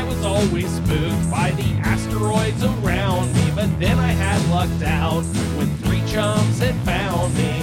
[0.00, 5.24] I was always spooked by the asteroids around me, but then I had lucked out
[5.58, 7.60] when three chumps had found me.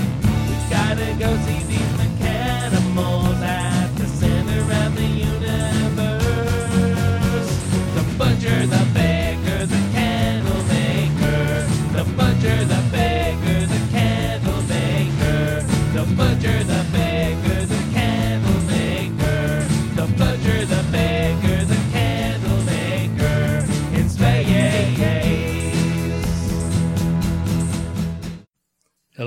[0.47, 3.41] We gotta go see these mechanicals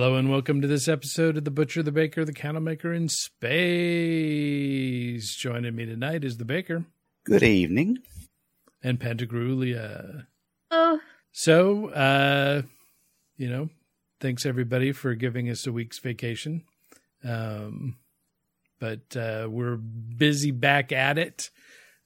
[0.01, 3.11] Hello and welcome to this episode of The Butcher, the Baker, the Candle Maker in
[3.11, 3.37] Space.
[5.37, 6.87] Joining me tonight is the Baker
[7.25, 7.99] Good evening.
[8.83, 10.27] and Pantagruelia.
[10.71, 11.01] Oh,
[11.33, 12.63] So, uh,
[13.37, 13.69] you know,
[14.21, 16.65] thanks everybody for giving us a week's vacation.
[17.23, 17.99] Um,
[18.79, 21.51] but uh, we're busy back at it,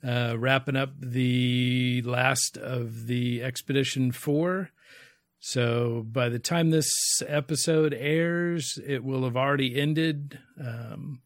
[0.03, 4.71] uh, wrapping up the last of the Expedition 4.
[5.47, 10.39] So by the time this episode airs, it will have already ended.
[10.59, 11.21] Um,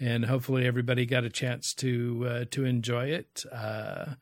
[0.00, 3.44] and hopefully everybody got a chance to uh, to enjoy it.
[3.52, 4.14] Uh,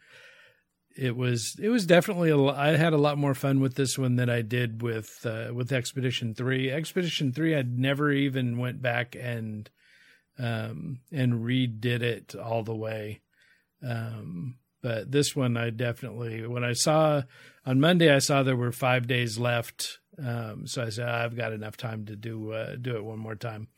[0.96, 4.16] it was it was definitely a I had a lot more fun with this one
[4.16, 6.68] than I did with uh, with Expedition Three.
[6.68, 9.70] Expedition Three, I'd never even went back and
[10.40, 13.20] um, and redid it all the way.
[13.80, 17.22] Um, but this one, I definitely when I saw
[17.66, 19.98] on Monday, I saw there were five days left.
[20.18, 23.36] Um, so I said I've got enough time to do uh, do it one more
[23.36, 23.68] time,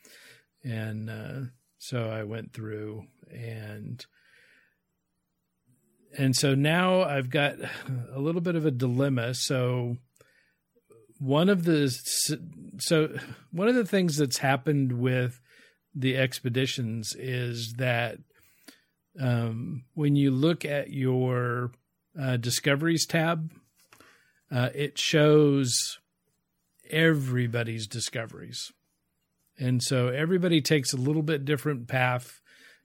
[0.64, 1.40] and uh,
[1.78, 4.04] so I went through and
[6.16, 7.54] and so now I've got
[8.14, 9.34] a little bit of a dilemma.
[9.34, 9.96] So
[11.18, 11.88] one of the
[12.78, 13.16] so
[13.50, 15.40] one of the things that's happened with
[15.94, 18.18] the expeditions is that
[19.20, 21.72] um, when you look at your
[22.20, 23.52] uh, discoveries tab,
[24.50, 25.98] uh, it shows
[26.90, 28.72] everybody's discoveries,
[29.58, 32.40] and so everybody takes a little bit different path,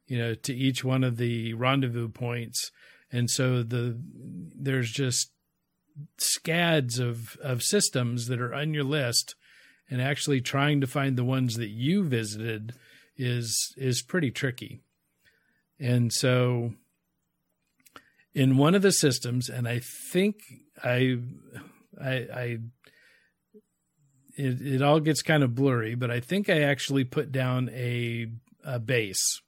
[0.06, 2.72] you know, to each one of the rendezvous points.
[3.12, 5.32] And so the there's just
[6.18, 9.36] scads of of systems that are on your list.
[9.90, 12.74] And actually trying to find the ones that you visited
[13.16, 14.82] is is pretty tricky
[15.80, 16.74] and so
[18.34, 19.80] in one of the systems and i
[20.12, 20.36] think
[20.84, 21.18] i
[22.02, 22.58] i i
[24.40, 28.28] it, it all gets kind of blurry but i think i actually put down a
[28.64, 29.42] a base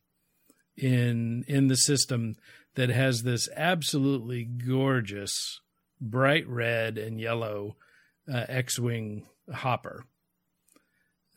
[0.77, 2.35] in in the system
[2.75, 5.59] that has this absolutely gorgeous
[5.99, 7.75] bright red and yellow
[8.31, 10.05] uh, X-wing hopper,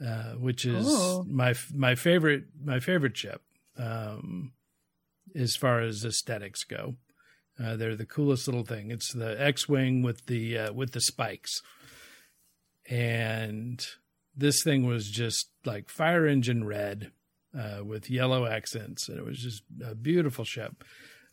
[0.04, 1.25] uh, which is Oh.
[1.26, 3.42] my my favorite my favorite ship
[3.76, 4.52] um,
[5.34, 6.97] as far as aesthetics go.
[7.62, 8.91] Uh, they're the coolest little thing.
[8.91, 11.60] It's the X-wing with the uh, with the spikes,
[12.88, 13.84] and
[14.34, 17.12] this thing was just like fire engine red
[17.59, 20.82] uh, with yellow accents, and it was just a beautiful ship.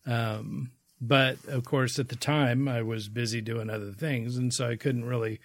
[0.06, 0.72] Um,
[1.02, 4.76] but of course, at the time, I was busy doing other things, and so I
[4.76, 5.40] couldn't really,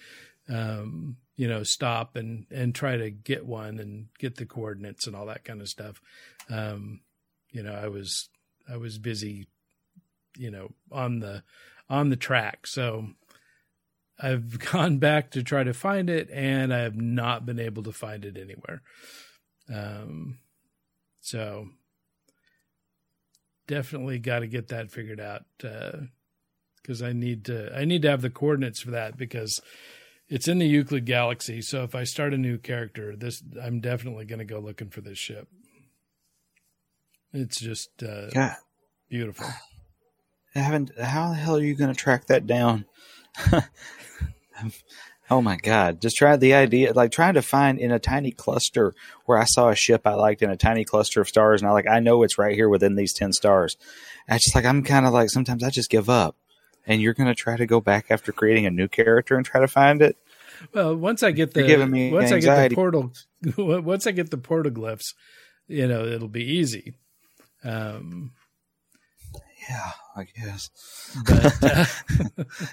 [0.49, 5.15] um, you know, stop and and try to get one and get the coordinates and
[5.15, 6.01] all that kind of stuff.
[6.51, 7.01] Um,
[7.53, 8.29] you know, I was
[8.69, 9.49] I was busy,
[10.37, 11.43] you know, on the
[11.89, 12.67] on the track.
[12.67, 13.09] So
[14.21, 17.93] I've gone back to try to find it, and I have not been able to
[17.93, 18.83] find it anywhere.
[19.73, 20.39] Um,
[21.21, 21.69] so
[23.67, 28.23] definitely got to get that figured out because I need to I need to have
[28.23, 29.61] the coordinates for that because
[30.29, 31.63] it's in the Euclid galaxy.
[31.63, 35.01] So if I start a new character, this I'm definitely going to go looking for
[35.01, 35.49] this ship.
[37.35, 38.55] It's just uh, God,
[39.11, 39.47] beautiful.
[40.55, 40.97] I haven't.
[40.99, 42.85] How the hell are you going to track that down?
[45.31, 46.01] oh my God!
[46.01, 48.95] Just try the idea, like trying to find in a tiny cluster
[49.27, 51.73] where I saw a ship I liked in a tiny cluster of stars, and I
[51.73, 53.77] like I know it's right here within these ten stars.
[54.29, 56.37] I just like I'm kind of like sometimes I just give up.
[56.87, 59.59] And you're going to try to go back after creating a new character and try
[59.59, 60.19] to find it.
[60.75, 63.13] Well, once I get the You're giving me once I get the portal
[63.57, 65.15] once I get the portoglyphs,
[65.67, 66.95] you know, it'll be easy.
[67.65, 68.33] Um,
[69.69, 70.71] Yeah, I guess.
[71.27, 71.85] but uh,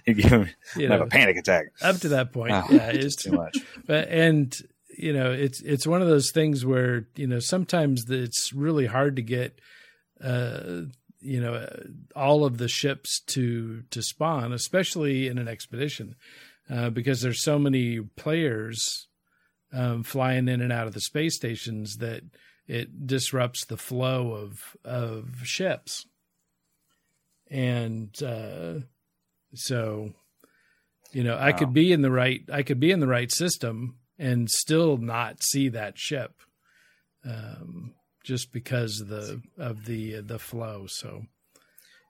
[0.06, 1.68] You're giving me you I have a panic attack.
[1.82, 3.58] up to that point, Oh, yeah, it's Too much.
[3.88, 4.54] but and
[4.98, 9.16] you know it's it's one of those things where you know sometimes it's really hard
[9.16, 9.60] to get
[10.22, 10.82] uh
[11.22, 11.84] you know uh,
[12.16, 16.16] all of the ships to to spawn especially in an expedition
[16.70, 19.08] uh, because there's so many players
[19.74, 22.22] um, flying in and out of the space stations that
[22.72, 26.06] it disrupts the flow of of ships
[27.50, 28.80] and uh,
[29.54, 30.14] so
[31.12, 33.98] you know I could be in the right I could be in the right system
[34.18, 36.44] and still not see that ship,
[37.26, 40.86] um, just because of the of the the flow.
[40.88, 41.26] So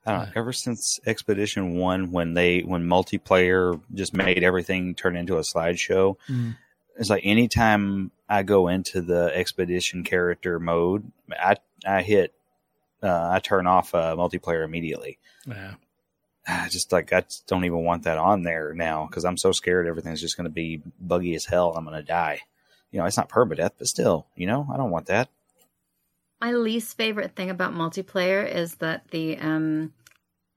[0.05, 0.31] I don't know.
[0.35, 6.17] Ever since Expedition One, when they when multiplayer just made everything turn into a slideshow,
[6.97, 12.33] it's like anytime I go into the expedition character mode, I I hit
[13.03, 15.19] uh, I turn off uh, multiplayer immediately.
[15.45, 15.73] yeah,
[16.47, 19.51] I just like I just don't even want that on there now because I'm so
[19.51, 21.69] scared everything's just going to be buggy as hell.
[21.69, 22.39] and I'm going to die.
[22.91, 25.27] You know, it's not permadeath, but still, you know, I don't want that.
[26.39, 29.91] My least favorite thing about multiplayer is that the um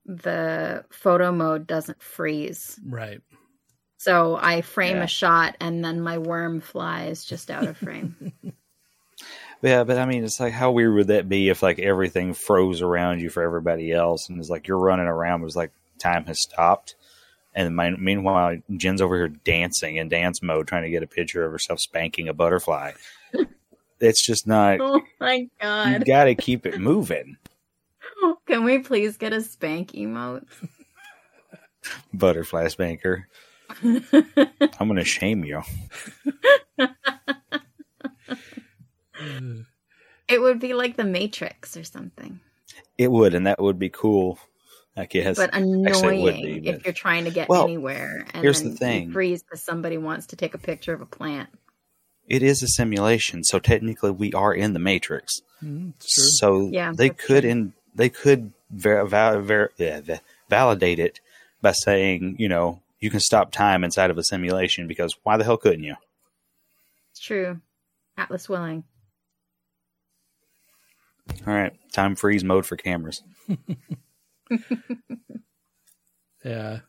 [0.06, 2.78] the photo mode doesn't freeze.
[2.86, 3.20] right.
[4.04, 5.04] So I frame Yeah.
[5.04, 8.32] a shot and then my worm flies just out of frame.
[9.62, 12.82] Yeah, but I mean, it's like how weird would that be if like everything froze
[12.82, 16.26] around you for everybody else, and it's like you're running around, but it's like time
[16.26, 16.96] has stopped,
[17.54, 21.46] and my, meanwhile Jen's over here dancing in dance mode, trying to get a picture
[21.46, 22.92] of herself spanking a butterfly.
[24.00, 24.80] it's just not.
[24.82, 26.00] oh my god!
[26.00, 27.38] You got to keep it moving,
[28.46, 30.44] Can we please get a spank emote?
[32.12, 33.28] butterfly spanker.
[33.82, 35.62] I'm gonna shame you.
[40.28, 42.40] It would be like the Matrix or something.
[42.96, 44.38] It would, and that would be cool.
[44.96, 45.36] I guess.
[45.36, 48.42] but annoying Actually, it would be, but- if you're trying to get Well, anywhere and
[48.42, 49.06] here's then the thing.
[49.08, 51.48] you freeze because somebody wants to take a picture of a plant.
[52.28, 55.40] it is a simulation, so technically we are in the matrix.
[55.62, 56.24] Mm, true.
[56.38, 57.50] So Yeah, they could true.
[57.50, 60.00] in they could ver- val- ver- yeah,
[60.48, 61.18] validate it
[61.60, 65.44] by saying, you know, you can stop time inside of a simulation because why the
[65.44, 65.94] hell couldn't you?
[67.12, 67.60] It's true.
[68.16, 68.84] Atlas willing.
[71.46, 73.22] All right, time freeze mode for cameras.
[76.44, 76.80] Yeah.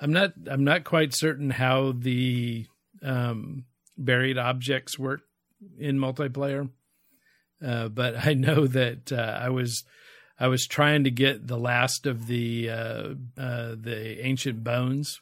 [0.00, 2.66] I'm not I'm not quite certain how the
[3.02, 3.64] um,
[3.96, 5.22] buried objects work
[5.78, 6.70] in multiplayer.
[7.64, 9.84] Uh, but I know that uh, I was
[10.40, 15.20] I was trying to get the last of the uh, uh, the ancient bones,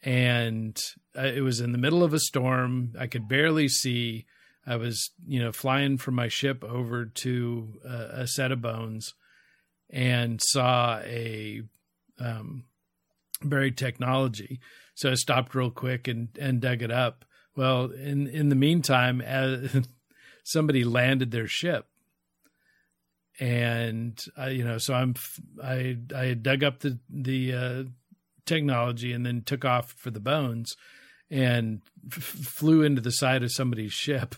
[0.00, 0.80] and
[1.18, 2.92] uh, it was in the middle of a storm.
[2.96, 4.26] I could barely see.
[4.64, 9.14] I was you know flying from my ship over to uh, a set of bones,
[9.90, 11.62] and saw a
[12.20, 12.66] um,
[13.42, 14.60] buried technology.
[14.94, 17.24] So I stopped real quick and, and dug it up.
[17.56, 19.84] Well, in in the meantime, as
[20.44, 21.88] somebody landed their ship,
[23.40, 25.14] and I, you know, so I'm
[25.62, 27.82] I had dug up the the uh,
[28.46, 30.76] technology and then took off for the bones,
[31.30, 34.34] and f- flew into the side of somebody's ship.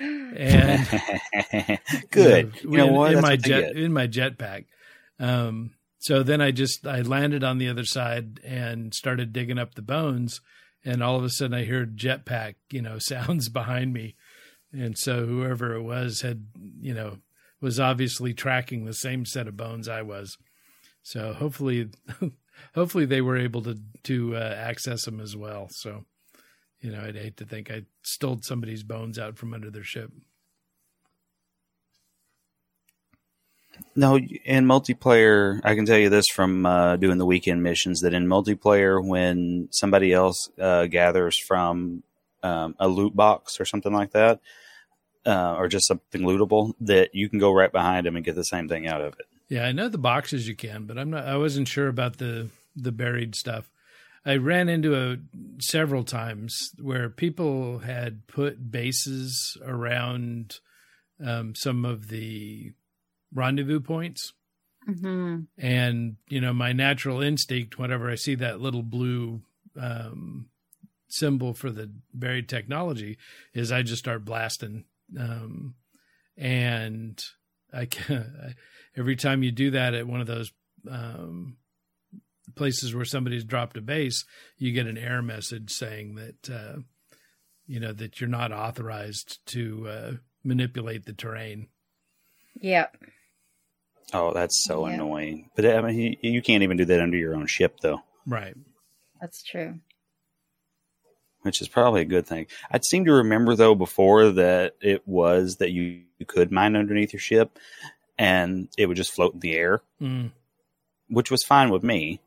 [0.00, 0.88] And
[2.10, 2.54] Good.
[2.62, 3.08] you You know in, what?
[3.08, 4.64] In That's my jet, in my jetpack.
[5.20, 9.74] Um, so then I just I landed on the other side and started digging up
[9.74, 10.40] the bones,
[10.84, 14.16] and all of a sudden I heard jetpack, you know, sounds behind me,
[14.72, 16.46] and so whoever it was had,
[16.80, 17.18] you know,
[17.62, 20.36] was obviously tracking the same set of bones I was.
[21.02, 21.88] So hopefully,
[22.74, 25.68] hopefully they were able to to uh, access them as well.
[25.70, 26.04] So,
[26.80, 30.10] you know, I'd hate to think I stole somebody's bones out from under their ship.
[33.94, 38.12] No, in multiplayer, I can tell you this from uh, doing the weekend missions that
[38.12, 42.02] in multiplayer, when somebody else uh, gathers from
[42.42, 44.40] um, a loot box or something like that,
[45.26, 48.44] uh, or just something lootable, that you can go right behind them and get the
[48.44, 49.26] same thing out of it.
[49.48, 51.26] Yeah, I know the boxes you can, but I'm not.
[51.26, 53.70] I wasn't sure about the the buried stuff.
[54.24, 55.16] I ran into a
[55.60, 60.58] several times where people had put bases around
[61.24, 62.72] um, some of the
[63.34, 64.32] rendezvous points,
[64.86, 69.42] hmm and you know my natural instinct whenever I see that little blue
[69.80, 70.46] um,
[71.08, 73.18] symbol for the buried technology
[73.52, 74.84] is I just start blasting,
[75.18, 75.74] um,
[76.36, 77.22] and
[77.72, 78.54] I can,
[78.96, 80.52] every time you do that at one of those
[80.90, 81.56] um,
[82.54, 84.24] places where somebody's dropped a base,
[84.58, 86.80] you get an error message saying that uh,
[87.66, 90.12] you know that you're not authorized to uh,
[90.44, 91.68] manipulate the terrain.
[92.60, 92.96] Yep.
[94.12, 94.94] Oh, that's so Yeah.
[94.94, 95.48] annoying.
[95.56, 98.54] But I mean, you, you can't even do that under your own ship, though, Right.
[99.20, 99.78] That's true.
[101.42, 102.46] Which is probably a good thing.
[102.70, 107.12] I seem to remember though before that it was that you, you could mine underneath
[107.12, 107.58] your ship,
[108.18, 109.82] and it would just float in the air.
[110.00, 110.30] Mm.
[111.08, 112.20] which was fine with me.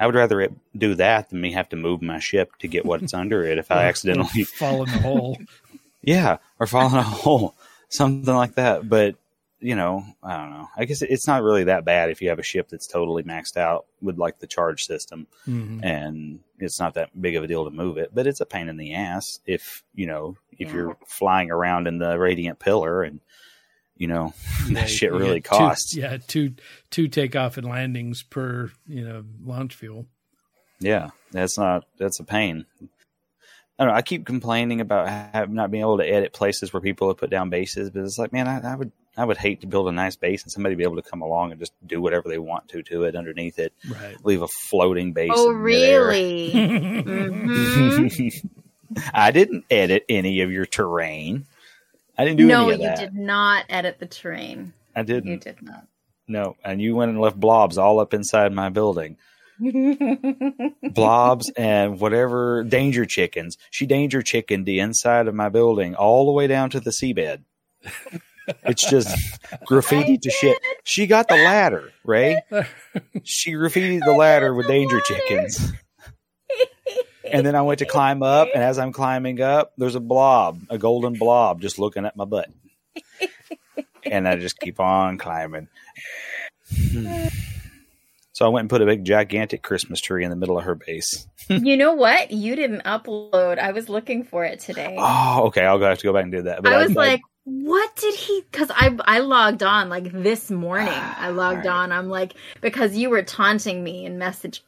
[0.00, 2.84] I would rather it do that than me have to move my ship to get
[2.84, 5.38] what's under it if I accidentally, fall in a hole.
[6.02, 7.54] yeah, or fall in a hole,
[7.90, 8.88] something like that.
[8.88, 9.16] But
[9.64, 10.68] you know, I don't know.
[10.76, 13.56] I guess it's not really that bad if you have a ship that's totally maxed
[13.56, 15.80] out with like the charge system, Mhm.
[15.82, 18.10] and it's not that big of a deal to move it.
[18.14, 20.74] But it's a pain in the ass if you know if Yeah.
[20.74, 23.20] you're flying around in the radiant pillar and
[23.96, 24.34] you know
[24.68, 25.96] Yeah, that shit really get two- costs.
[25.96, 26.54] yeah, two
[26.90, 30.06] two takeoff and landings per you know launch fuel.
[30.78, 32.66] Yeah, that's not that's a pain.
[33.78, 33.96] I don't know.
[33.98, 37.48] I keep complaining about not being able to edit places where people have put down
[37.50, 40.16] bases, but it's like, man, I, I would I would hate to build a nice
[40.16, 42.82] base and somebody be able to come along and just do whatever they want to
[42.82, 44.16] to it underneath it, Right.
[44.24, 45.30] leave a floating base.
[45.34, 46.06] Oh, in midair.
[46.06, 46.52] really?
[47.02, 48.18] hmm
[49.14, 51.46] I didn't edit any of your terrain.
[52.16, 52.84] I didn't do no, any of that.
[52.98, 54.72] No, you did not edit the terrain.
[54.94, 55.30] I didn't.
[55.30, 55.86] You did not.
[56.28, 59.16] No, and you went and left blobs all up inside my building.
[60.90, 63.56] blobs and whatever danger chickens.
[63.70, 67.42] She danger chickened the inside of my building all the way down to the seabed.
[68.64, 69.16] It's just
[69.66, 70.58] graffiti to shit.
[70.84, 72.40] She got the ladder, Ray.
[73.22, 75.72] She graffitied the ladder with danger chickens.
[77.30, 80.60] And then I went to climb up, and as I'm climbing up, there's a blob,
[80.68, 82.50] a golden blob, just looking at my butt.
[84.04, 85.68] And I just keep on climbing.
[88.32, 90.74] So I went and put a big gigantic Christmas tree in the middle of her
[90.74, 91.26] base.
[91.48, 92.32] you know what?
[92.32, 93.58] You didn't upload.
[93.58, 94.96] I was looking for it today.
[94.98, 95.64] Oh, okay.
[95.64, 96.66] I'll go have to go back and do that.
[96.66, 98.42] I was like, what did he?
[98.50, 100.88] Because I I logged on like this morning.
[100.94, 101.90] Ah, I logged Alright.
[101.90, 101.92] on.
[101.92, 104.60] I'm like because you were taunting me in Messenger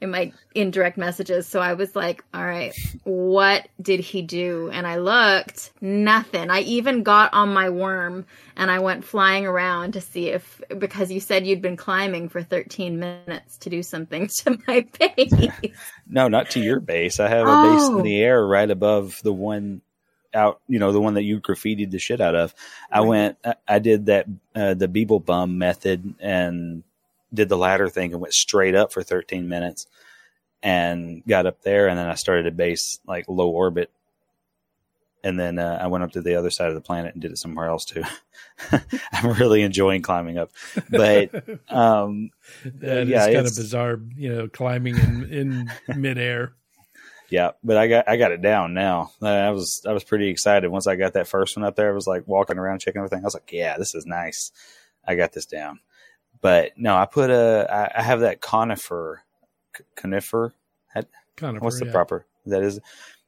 [0.00, 1.48] in my indirect messages.
[1.48, 4.70] So I was like, all right, what did he do?
[4.72, 6.50] And I looked, nothing.
[6.50, 8.24] I even got on my worm
[8.56, 12.44] and I went flying around to see if because you said you'd been climbing for
[12.44, 15.32] 13 minutes to do something to my base.
[16.06, 17.18] no, not to your base.
[17.18, 17.98] I have a base Oh.
[17.98, 19.80] in the air right above the one
[20.34, 22.54] out, you know, the one that you graffitied the shit out of.
[22.90, 26.82] I went, I- did that, uh, the Beeble bum method and
[27.32, 29.86] did the ladder thing and went straight up for 13 minutes
[30.62, 31.88] and got up there.
[31.88, 33.90] And then I started a base like low orbit.
[35.24, 37.32] And then uh, I went up to the other side of the planet and did
[37.32, 38.04] it somewhere else too.
[39.12, 40.50] I'm really enjoying climbing up,
[40.90, 41.30] but
[41.68, 42.30] um,
[43.08, 46.52] Yeah, kind of bizarre, you know, climbing in in midair.
[47.30, 49.12] Yeah, but I got I got it down now.
[49.22, 51.90] I was I was pretty excited once I got that first one up there.
[51.90, 53.20] I was like walking around checking everything.
[53.20, 54.50] I was like, yeah, this is nice.
[55.06, 55.80] I got this down.
[56.40, 59.22] But no, I put a I, I have that conifer
[59.76, 60.54] c- conifer.
[61.36, 61.92] Conifer, What's the yeah.
[61.92, 62.80] proper that is?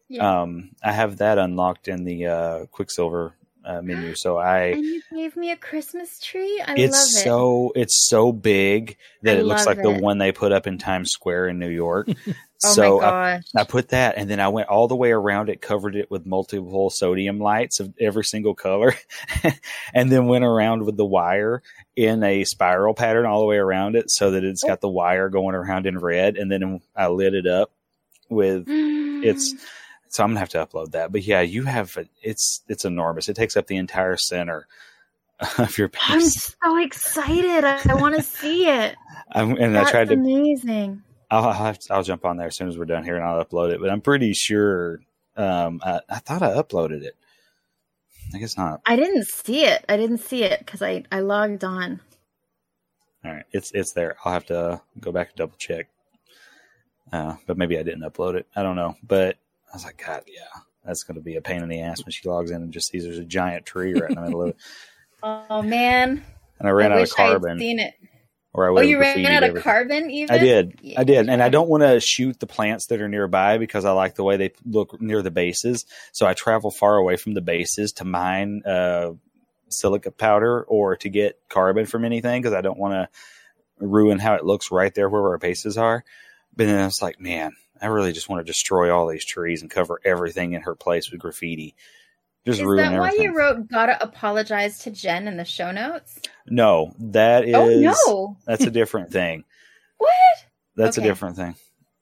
[0.08, 0.40] Yeah.
[0.40, 4.14] Um, I have that unlocked in the uh, Quicksilver uh, menu.
[4.16, 6.60] So I and you gave me a Christmas tree.
[6.66, 7.24] I it's love it.
[7.24, 10.66] so it's so big that I it looks love like the one they put up
[10.66, 12.08] in Times Square in New York.
[12.64, 13.40] oh so my I.
[13.56, 16.26] I put that and then I went all the way around it, covered it with
[16.26, 18.94] multiple sodium lights of every single color,
[19.94, 21.62] and then went around with the wire
[21.96, 24.68] in a spiral pattern all the way around it so that it's oh.
[24.68, 26.36] got the wire going around in red.
[26.36, 27.72] And then I lit it up
[28.28, 29.58] with it's mm.
[30.08, 31.12] so I'm gonna have to upload that.
[31.12, 33.28] But yeah, you have it's it's enormous.
[33.28, 34.66] It takes up the entire center
[35.58, 37.64] of your I'm so excited.
[37.64, 38.96] I, I want to see it.
[39.32, 41.02] I'm, and That's I tried to amazing.
[41.30, 43.24] I'll, I'll, have to, I'll jump on there as soon as we're done here and
[43.24, 43.80] I'll upload it.
[43.80, 45.00] But I'm pretty sure.
[45.36, 47.16] Um, I, I thought I uploaded it.
[48.34, 48.80] I guess not.
[48.86, 49.84] I didn't see it.
[49.88, 52.00] I didn't see it because I, I logged on.
[53.24, 54.16] All right, it's it's there.
[54.24, 55.88] I'll have to go back and double check.
[57.12, 58.46] Uh, but maybe I didn't upload it.
[58.54, 58.96] I don't know.
[59.02, 59.36] But
[59.72, 62.12] I was like, God, yeah, that's going to be a pain in the ass when
[62.12, 64.48] she logs in and just sees there's a giant tree right in the middle of
[64.50, 64.56] it.
[65.22, 66.24] Oh man,
[66.58, 67.92] And I ran I out of carbon, seen it.
[68.52, 69.62] Or I Oh, you ran out of everything.
[69.62, 70.10] carbon.
[70.10, 70.78] Even I did.
[70.82, 71.00] Yeah.
[71.00, 71.28] I did.
[71.28, 74.24] And I don't want to shoot the plants that are nearby because I like the
[74.24, 75.86] way they look near the bases.
[76.12, 79.12] So I travel far away from the bases to mine uh,
[79.68, 83.08] silica powder or to get carbon from anything because I don't want to
[83.86, 86.04] ruin how it looks right there where our bases are.
[86.56, 89.62] But then I was like, man, I really just want to destroy all these trees
[89.62, 91.76] and cover everything in her place with graffiti.
[92.46, 93.22] Just Is that why everything.
[93.22, 96.18] you wrote "Gotta apologize to Jen" in the show notes?
[96.48, 97.54] no, that is
[98.06, 98.36] oh no!
[98.46, 99.44] that's a different thing.
[99.98, 100.10] What?
[100.76, 101.06] That's Okay.
[101.06, 101.54] a different thing.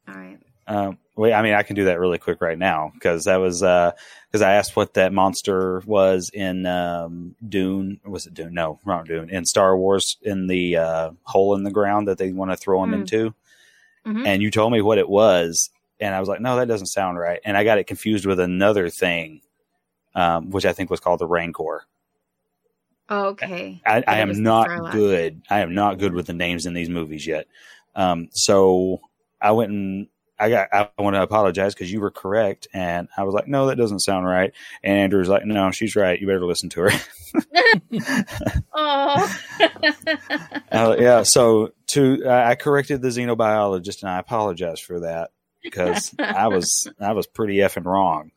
[0.07, 0.39] All right.
[0.69, 3.61] Um, wait, I mean, I can do that really quick right now because that was
[3.61, 7.99] because I asked what that monster was in um, Dune.
[8.05, 8.55] Was it Dune?
[8.55, 9.31] No, wrong Dune.
[9.31, 12.85] In Star Wars, in the uh, hole in the ground that they want to throw
[12.85, 12.95] him Hmm.
[13.01, 13.35] into,
[14.07, 14.25] Mhm.
[14.27, 17.19] and you told me what it was, and I was like, no, that doesn't sound
[17.19, 19.41] right, and I got it confused with another thing,
[20.19, 21.85] um, which I think was called the Rancor.
[23.11, 23.81] Oh, okay.
[23.87, 25.43] I, I am not good.
[25.49, 27.47] I am not good with the names in these movies yet.
[27.95, 29.01] Um, so
[29.41, 30.09] I went and
[30.39, 33.67] I got I want to apologize because you were correct, and I was like, no,
[33.67, 34.53] that doesn't sound right.
[34.85, 36.21] And Andrew's like, no, she's right.
[36.21, 36.91] You better listen to her.
[38.75, 39.41] Oh.
[40.71, 45.31] Uh, yeah, so to I I corrected the xenobiologist, and I apologize for that
[45.63, 48.31] because I was I was pretty effing wrong.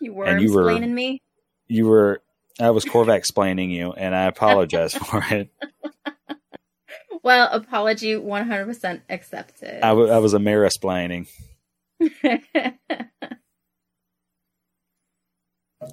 [0.00, 1.22] you were And you were- explaining me.
[1.68, 2.22] You were
[2.60, 5.50] I was Korvac explaining you, and I apologize for it.
[7.22, 9.82] Well, apology 100% accepted.
[9.82, 11.26] I, w- I was a mayor explaining.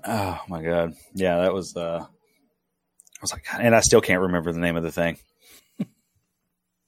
[0.05, 1.75] Oh my god, yeah, that was.
[1.75, 5.17] uh I was like, and I still can't remember the name of the thing.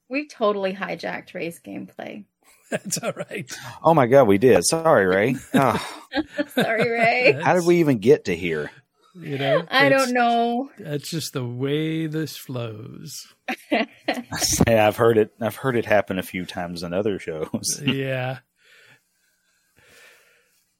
[0.10, 2.26] We've totally hijacked Ray's gameplay.
[2.84, 3.52] That's all right.
[3.84, 4.66] Oh my god, we did.
[4.66, 5.36] Sorry, Ray.
[5.54, 5.96] Oh,
[6.48, 7.40] Sorry, Ray.
[7.40, 8.72] how did we even get to here?
[9.16, 10.72] You know, I don't know.
[10.80, 13.28] That's just the way this flows.
[13.70, 15.34] Yeah, I've heard it.
[15.40, 17.80] I've heard it happen a few times in other shows.
[17.86, 18.40] yeah.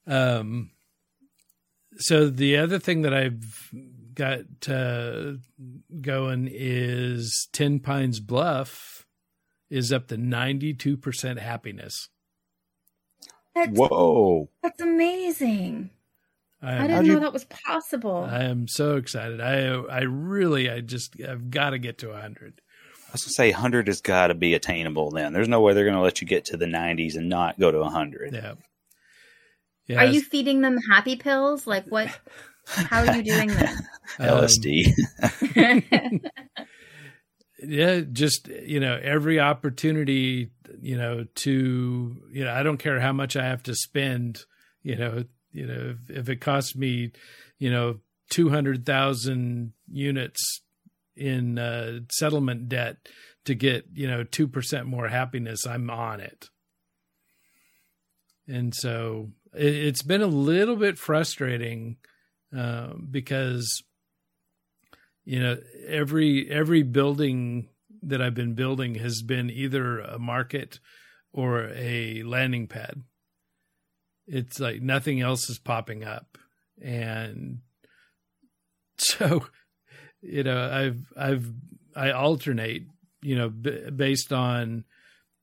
[0.08, 0.72] Um.
[1.98, 3.70] So the other thing that I've
[4.16, 5.34] got uh,
[6.02, 9.03] going is Ten Pines Bluff
[9.74, 12.10] is up to ninety two percent happiness.
[13.56, 14.50] That's, Whoa!
[14.62, 15.90] that's amazing.
[16.62, 18.28] I I didn't know you- that was possible.
[18.30, 19.42] I am so excited.
[19.42, 22.62] I I really I just I've got to get to hundred.
[23.10, 25.12] I was gonna say hundred has got to be attainable.
[25.12, 27.70] Then there's no way they're gonna let you get to the 90s and not go
[27.72, 28.34] to hundred.
[28.34, 28.54] Yeah.
[29.86, 29.98] Yeah.
[30.00, 31.68] Are you feeding them happy pills?
[31.68, 32.08] Like what?
[32.66, 33.76] How are you doing that?
[34.20, 34.94] um, LSD.
[37.66, 40.52] yeah just you know every opportunity
[40.82, 44.46] you know to you know i don't care how much i have to spend
[44.82, 47.12] you know you know if, if it costs me
[47.60, 50.62] you know 200,000 units
[51.16, 52.98] in uh, settlement debt
[53.46, 56.50] to get you know 2% more happiness i'm on it.
[58.48, 61.98] And so it, it's been a little bit frustrating
[62.52, 63.84] um, because
[65.26, 67.70] you know every every building
[68.02, 70.80] that I've been building has been either a market
[71.32, 73.04] or a landing pad.
[74.28, 76.38] It's like nothing else is popping up,
[76.82, 77.60] and
[78.98, 79.46] so
[80.22, 81.52] you know I've I've
[81.96, 82.88] I alternate
[83.22, 84.86] you know b- based on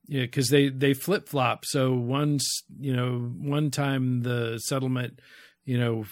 [0.07, 1.65] you know because they they flip flop.
[1.65, 5.19] So once you know one time the settlement
[5.65, 6.05] you know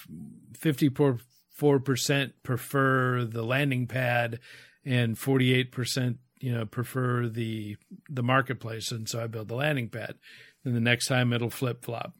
[0.58, 1.20] fifty four
[1.84, 4.40] percent prefer the landing pad
[4.86, 7.78] and 48% you know prefer the
[8.10, 8.92] the marketplace.
[8.92, 10.16] And so i build the landing pad.
[10.66, 12.14] And the next time it'll flip flop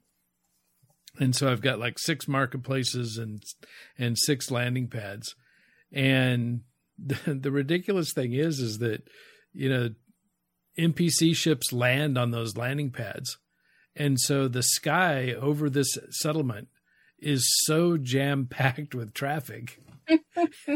[1.20, 3.44] and so i've got like six marketplaces and
[3.98, 5.36] and six landing pads.
[5.92, 6.62] And
[6.98, 9.04] the, the ridiculous thing is is that
[9.54, 9.90] you know
[10.80, 13.38] npc ships land on those landing pads.
[13.96, 16.70] And so the sky over this settlement
[17.22, 19.80] is so jam packed with traffic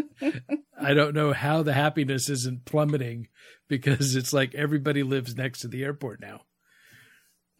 [0.79, 3.29] I don't know how the happiness isn't plummeting
[3.67, 6.41] because it's like everybody lives next to the airport now.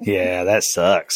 [0.00, 1.14] yeah, that sucks.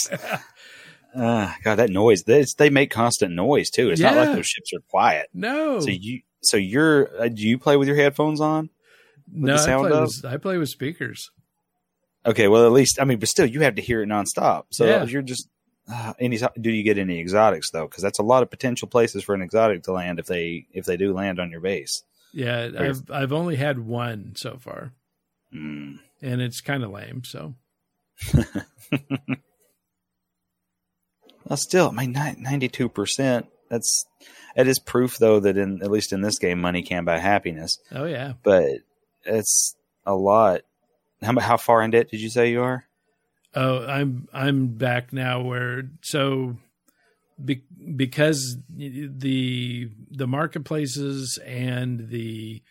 [1.15, 2.23] Uh, God, that noise.
[2.25, 3.91] They, they make constant noise too.
[3.91, 5.29] It's not like those ships are quiet.
[5.35, 8.71] No, So you, so you're, uh, do you play with your headphones on?
[9.31, 11.31] no, the I play, with, I play with speakers.
[12.25, 14.65] Okay, well at least I mean, but still, you have to hear it nonstop.
[14.71, 15.05] So Yeah.
[15.05, 15.49] you're just.
[15.91, 17.87] Uh, any do you get any exotics though?
[17.87, 20.85] Because that's a lot of potential places for an exotic to land if they if
[20.85, 22.03] they do land on your base.
[22.33, 24.93] Yeah, I've I've only had one so far,
[25.51, 25.95] Hmm.
[26.21, 27.23] and it's kind of lame.
[27.25, 27.55] So
[31.45, 33.47] Well, still, I mean, ninety-two percent.
[33.71, 34.05] That's
[34.57, 37.79] that is proof, though, that in at least in this game, money can buy happiness.
[37.93, 38.67] oh yeah, But
[39.25, 39.75] it's
[40.05, 40.63] a lot.
[41.23, 42.85] How how far in debt did you say you are?
[43.55, 45.41] Oh I'm I'm back now.
[45.43, 46.57] Where so
[47.43, 47.63] be,
[47.97, 52.63] because the the marketplaces and the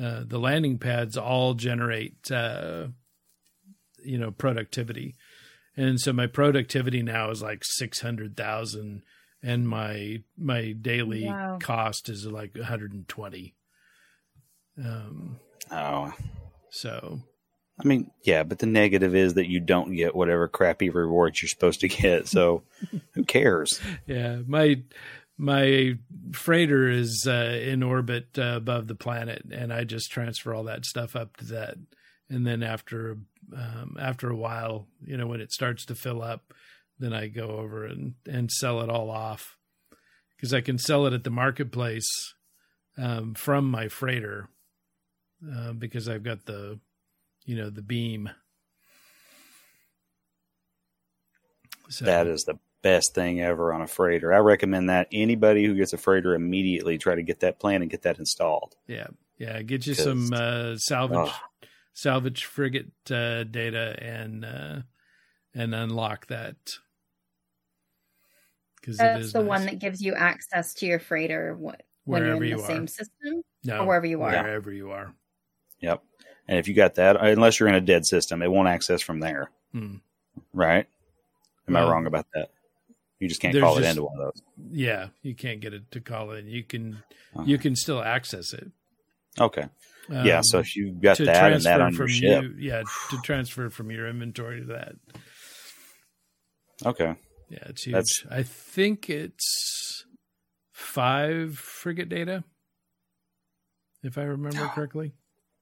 [0.00, 2.88] uh, the landing pads all generate uh,
[4.02, 5.14] you know productivity
[5.76, 9.02] and so my productivity now is like 600,000
[9.42, 11.58] and my my daily Wow.
[11.60, 13.54] cost is like 120
[14.78, 16.12] um Oh,
[16.70, 17.20] so
[17.78, 21.48] I mean, yeah, but the negative is that you don't get whatever crappy rewards you're
[21.48, 22.28] supposed to get.
[22.28, 22.62] So
[23.14, 23.80] who cares?
[24.06, 24.82] yeah my
[25.36, 25.98] my
[26.32, 30.84] freighter is uh, in orbit uh, above the planet and i just transfer all that
[30.84, 31.74] stuff up to that
[32.28, 33.18] and then after
[33.56, 36.52] um, after a while you know when it starts to fill up
[36.98, 39.56] then i go over and and sell it all off
[40.36, 42.34] because i can sell it at the marketplace
[42.96, 44.48] um, from my freighter
[45.52, 46.78] uh, because i've got the
[47.44, 48.30] you know the beam
[51.88, 54.32] So, That is the best thing ever on a freighter.
[54.32, 57.90] I recommend that anybody who gets a freighter immediately try to get that plan and
[57.90, 58.74] get that installed.
[58.86, 59.60] yeah, yeah.
[59.62, 61.38] Get you some uh, salvage Oh.
[61.92, 64.80] salvage frigate uh, data and uh,
[65.54, 66.56] and unlock that
[68.80, 69.48] because That's is the nice.
[69.48, 71.78] one that gives you access to your freighter wh-
[72.08, 72.66] when you're in you the are.
[72.66, 74.30] same system no, or wherever you are.
[74.30, 75.14] wherever you are.
[75.80, 76.02] Yep.
[76.46, 79.20] And if you got that, unless you're in a dead system, it won't access from
[79.20, 79.50] there.
[79.72, 79.96] Hmm.
[80.52, 80.86] Right?
[81.66, 82.50] Am Well, I wrong about that?
[83.18, 84.42] You just can't call it into one of those.
[84.70, 86.46] Yeah, you can't get it to call in.
[86.48, 87.02] You can
[87.34, 87.44] Uh-huh.
[87.46, 88.70] you can still access it.
[89.40, 89.66] Okay.
[90.10, 90.38] yeah.
[90.38, 92.42] Um, So if you've got that and that on your ship.
[92.42, 94.96] you, yeah, to transfer from your inventory to that.
[96.84, 97.14] Okay.
[97.48, 97.92] Yeah, it's huge.
[97.94, 100.04] That's- I think it's
[100.72, 102.44] five frigate data,
[104.02, 105.12] if I remember correctly.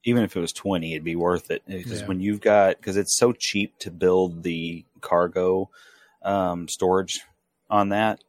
[0.05, 1.63] Even if it was 20, it'd be worth it.
[1.67, 2.07] Because Yeah.
[2.07, 5.69] when you've got, because it's so cheap to build the cargo
[6.23, 7.21] um, storage
[7.69, 8.23] on that,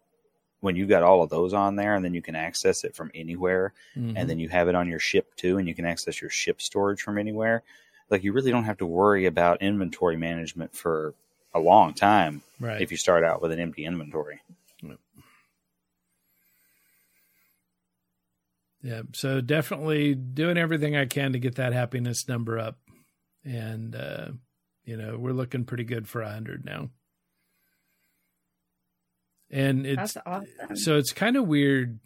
[0.61, 3.11] when you've got all of those on there and then you can access it from
[3.15, 4.15] anywhere Mhm.
[4.17, 6.63] and then you have it on your ship too and you can access your ship
[6.63, 7.63] storage from anywhere
[8.09, 11.13] like you really don't have to worry about inventory management for
[11.55, 12.81] a long time right.
[12.81, 14.41] if you start out with an empty inventory
[18.85, 22.79] Yeah, so definitely doing everything I can to get that happiness number up,
[23.43, 24.29] and uh,
[24.85, 26.91] you know we're looking pretty good for a hundred now.
[29.51, 30.77] And it's That's awesome.
[30.77, 31.99] so it's kind of weird.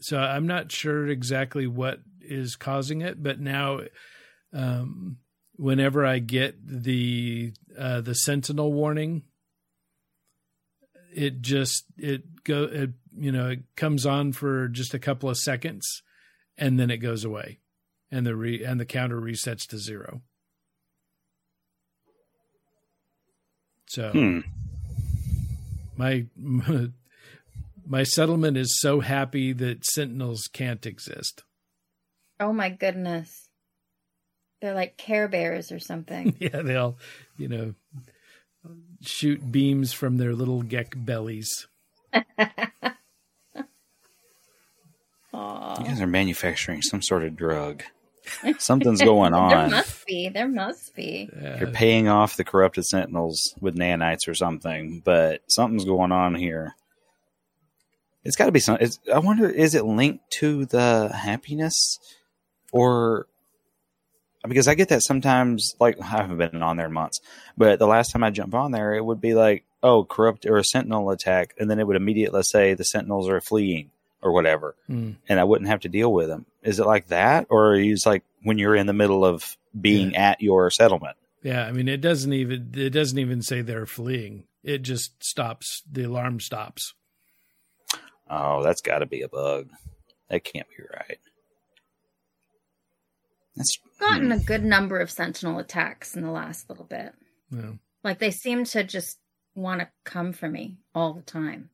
[0.00, 3.80] So I'm not sure exactly what is causing it, but now,
[4.52, 5.20] um,
[5.56, 9.22] whenever I get the uh, the Sentinel warning,
[11.14, 15.36] it just it go it you know it comes on for just a couple of
[15.36, 16.02] seconds,
[16.56, 17.60] and then it goes away,
[18.10, 20.22] and the re and the counter resets to zero.
[23.86, 24.40] So hmm.
[25.96, 26.26] my
[27.86, 31.44] my settlement is so happy that sentinels can't exist.
[32.38, 33.48] oh my goodness.
[34.62, 36.36] They're like Care Bears or something.
[36.38, 36.98] yeah, they'll
[37.36, 37.74] you know,
[39.00, 41.66] shoot beams from their little Gek bellies.
[45.80, 47.82] you guys are manufacturing some sort of drug
[48.58, 49.48] something's going on.
[49.50, 50.28] There must be.
[50.28, 51.28] There must be.
[51.58, 56.34] you're Uh, paying off the corrupted sentinels with nanites or something but something's going on
[56.34, 56.74] here
[58.22, 61.98] it's got to be some it's, i wonder is it linked to the happiness
[62.72, 63.26] or
[64.46, 67.20] because i get that sometimes like i haven't been on there in months
[67.56, 70.58] but the last time i jump on there it would be like oh corrupt or
[70.58, 73.90] a sentinel attack and then it would immediately say the sentinels are fleeing
[74.22, 75.12] or whatever hmm.
[75.28, 77.94] and i wouldn't have to deal with them is it like that or are you
[77.94, 81.88] just like when you're in the middle of being at your settlement Yeah, I mean
[81.88, 84.44] it doesn't even it doesn't even say they're fleeing.
[84.62, 85.82] It just stops.
[85.90, 86.94] The alarm stops.
[88.28, 89.68] Oh, that's got to be a bug.
[90.28, 91.18] That can't be right.
[93.56, 94.32] That's Gotten hmm.
[94.32, 97.14] a good number of Sentinel attacks in the last little bit.
[97.50, 97.72] Yeah.
[98.04, 99.18] Like they seem to just
[99.54, 101.70] want to come for me all the time.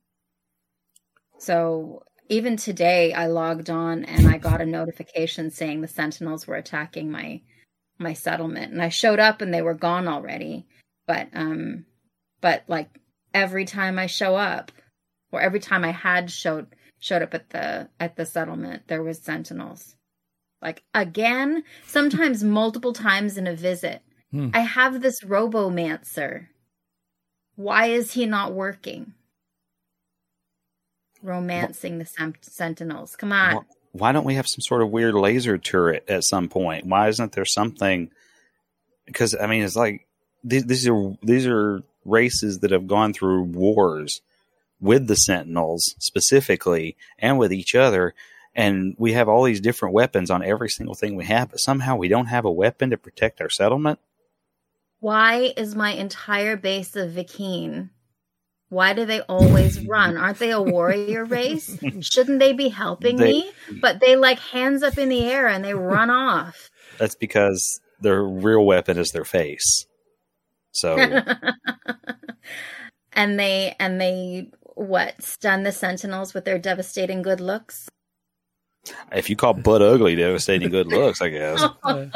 [1.39, 6.55] So even today I logged on and I got a notification saying the sentinels were
[6.55, 7.41] attacking my
[7.99, 10.67] my settlement and I showed up and they were gone already.
[11.05, 11.85] But um
[12.41, 12.89] but like
[13.33, 14.71] every time I show up
[15.31, 19.19] or every time I had showed showed up at the at the settlement there was
[19.19, 19.95] sentinels.
[20.61, 24.01] Like again, sometimes multiple times in a visit.
[24.31, 24.49] Hmm.
[24.53, 26.47] I have this robomancer.
[27.55, 29.13] Why is he not working?
[31.21, 32.07] Romancing the
[32.41, 33.15] sentinels.
[33.15, 33.55] Come on.
[33.55, 36.85] Wh- Why don't we have some sort of weird laser turret at some point?
[36.85, 38.11] Why isn't there something?
[39.05, 40.05] Because I mean, it's like
[40.43, 44.21] these, these are these are races that have gone through wars
[44.79, 48.13] with the Sentinels specifically, and with each other,
[48.53, 51.95] and we have all these different weapons on every single thing we have, but somehow
[51.95, 53.97] we don't have a weapon to protect our settlement.
[54.99, 57.89] Why is my entire base of Vy'keen?
[58.69, 60.17] Why do they always run?
[60.17, 61.77] Aren't they a warrior race?
[62.01, 63.51] Shouldn't they be helping They- me?
[63.81, 66.69] But they like hands up in the air and they run off.
[66.97, 69.85] That's because their real weapon is their face.
[70.71, 70.97] So
[73.13, 77.89] and they and they what stun the sentinels with their devastating good looks.
[79.11, 81.63] if you call butt ugly devastating good looks, I guess.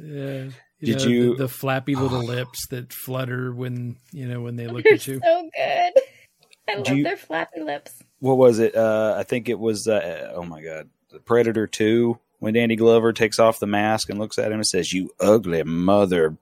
[0.00, 0.48] Uh,
[0.80, 0.96] yeah.
[0.96, 4.66] Did know, you- the, the flappy little lips that flutter when you know when they
[4.66, 5.20] look at you?
[5.22, 5.92] so good.
[6.68, 7.92] I love you- their flappy lips.
[8.20, 8.74] what was it?
[8.76, 9.86] Uh, I think it was.
[9.88, 14.18] Uh, oh my god, the Predator Two, when Danny Glover takes off the mask and
[14.18, 16.36] looks at him and says, "You ugly mother,"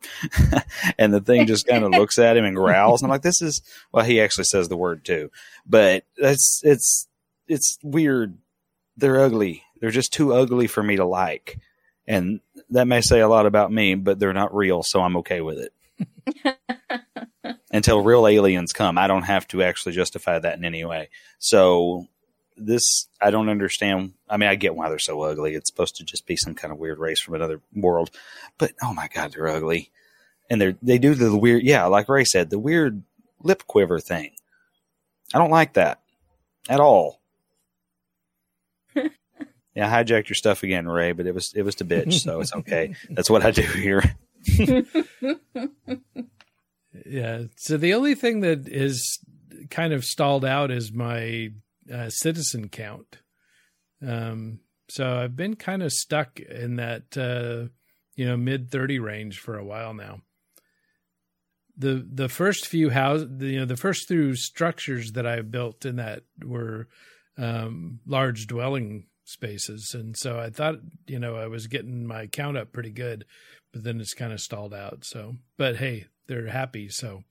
[0.98, 3.01] and the thing just kind of looks at him and growls.
[3.03, 5.31] And I'm like, "This is." Well, he actually says the word too,
[5.66, 7.09] but that's it's
[7.46, 8.37] it's weird.
[8.96, 9.62] They're ugly.
[9.81, 11.59] They're just too ugly for me to like,
[12.07, 15.40] and that may say a lot about me, but they're not real, so I'm okay
[15.40, 16.57] with it.
[17.70, 21.11] Until real aliens come, I don't have to actually justify that in any way.
[21.38, 22.07] So
[22.57, 24.14] this I don't understand.
[24.28, 25.54] I mean, I get why they're so ugly.
[25.54, 28.11] It's supposed to just be some kind of weird race from another world,
[28.59, 29.90] but oh my god, they're ugly,
[30.50, 33.02] and they they do the weird, yeah, like Ray said, the weird
[33.42, 34.33] lip quiver thing.
[35.35, 36.00] I don't like that
[36.68, 37.20] at all.
[39.78, 42.40] Yeah, I hijacked your stuff again, Ray, but it was it was to bitch, so
[42.40, 42.96] it's okay.
[43.10, 44.02] That's what I do here.
[47.06, 47.44] Yeah.
[47.56, 49.18] So the only thing that is
[49.70, 51.50] kind of stalled out is my
[51.92, 53.18] uh, citizen count.
[54.06, 57.68] Um, so I've been kind of stuck in that, uh,
[58.16, 60.22] you know, mid 30 range for a while now.
[61.76, 65.96] The the first few houses, you know, the first few structures that I built in
[65.96, 66.88] that were
[67.36, 72.56] um, large dwelling spaces, and so I thought, you know, I was getting my count
[72.56, 73.24] up pretty good,
[73.72, 75.04] but then it's kind of stalled out.
[75.04, 77.24] So, but hey, they're happy, so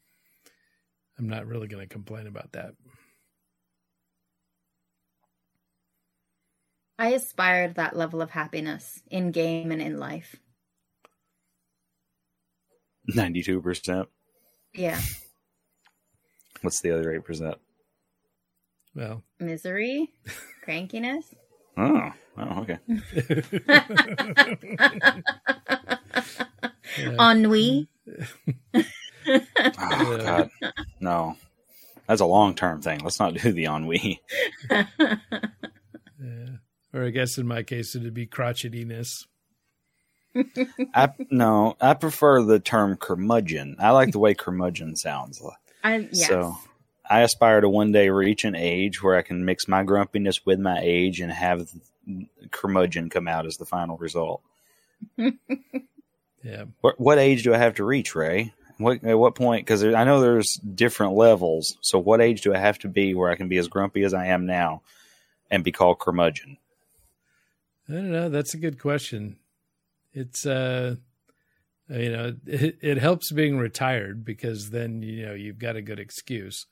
[1.18, 2.74] I'm not really going to complain about that.
[7.00, 10.36] I aspired that level of happiness in game and in life.
[13.08, 14.10] Ninety two percent.
[14.74, 15.00] Yeah.
[16.62, 17.58] What's the other eight percent?
[18.96, 20.12] Well, Misery,
[20.68, 21.24] crankiness.
[21.78, 22.80] Oh, oh, okay.
[26.98, 27.16] yeah.
[27.20, 27.88] Ennui.
[29.30, 30.50] Oh God,
[31.02, 31.36] no.
[32.08, 33.02] That's a long term thing.
[33.04, 34.22] Let's not do the ennui.
[36.20, 36.48] Yeah.
[36.94, 39.28] Or I guess in my case, it'd be crotchetiness.
[40.96, 43.76] I no, I prefer the term curmudgeon.
[43.78, 45.40] I like the way curmudgeon sounds.
[45.84, 46.28] I, yes.
[46.28, 46.58] So
[47.10, 50.60] I aspire to one day reach an age where I can mix my grumpiness with
[50.60, 51.70] my age and have
[52.52, 54.42] curmudgeon come out as the final result.
[56.48, 56.66] Yeah.
[56.82, 58.54] What what age do I have to reach, Ray?
[58.78, 59.66] What at what point?
[59.66, 61.78] Because I know there's different levels.
[61.82, 64.14] So what age do I have to be where I can be as grumpy as
[64.14, 64.82] I am now,
[65.52, 66.58] and be called curmudgeon?
[67.90, 68.30] I don't know.
[68.30, 69.38] That's a good question.
[70.14, 70.96] It's uh,
[71.90, 76.00] you know, it, it helps being retired because then you know you've got a good
[76.00, 76.66] excuse.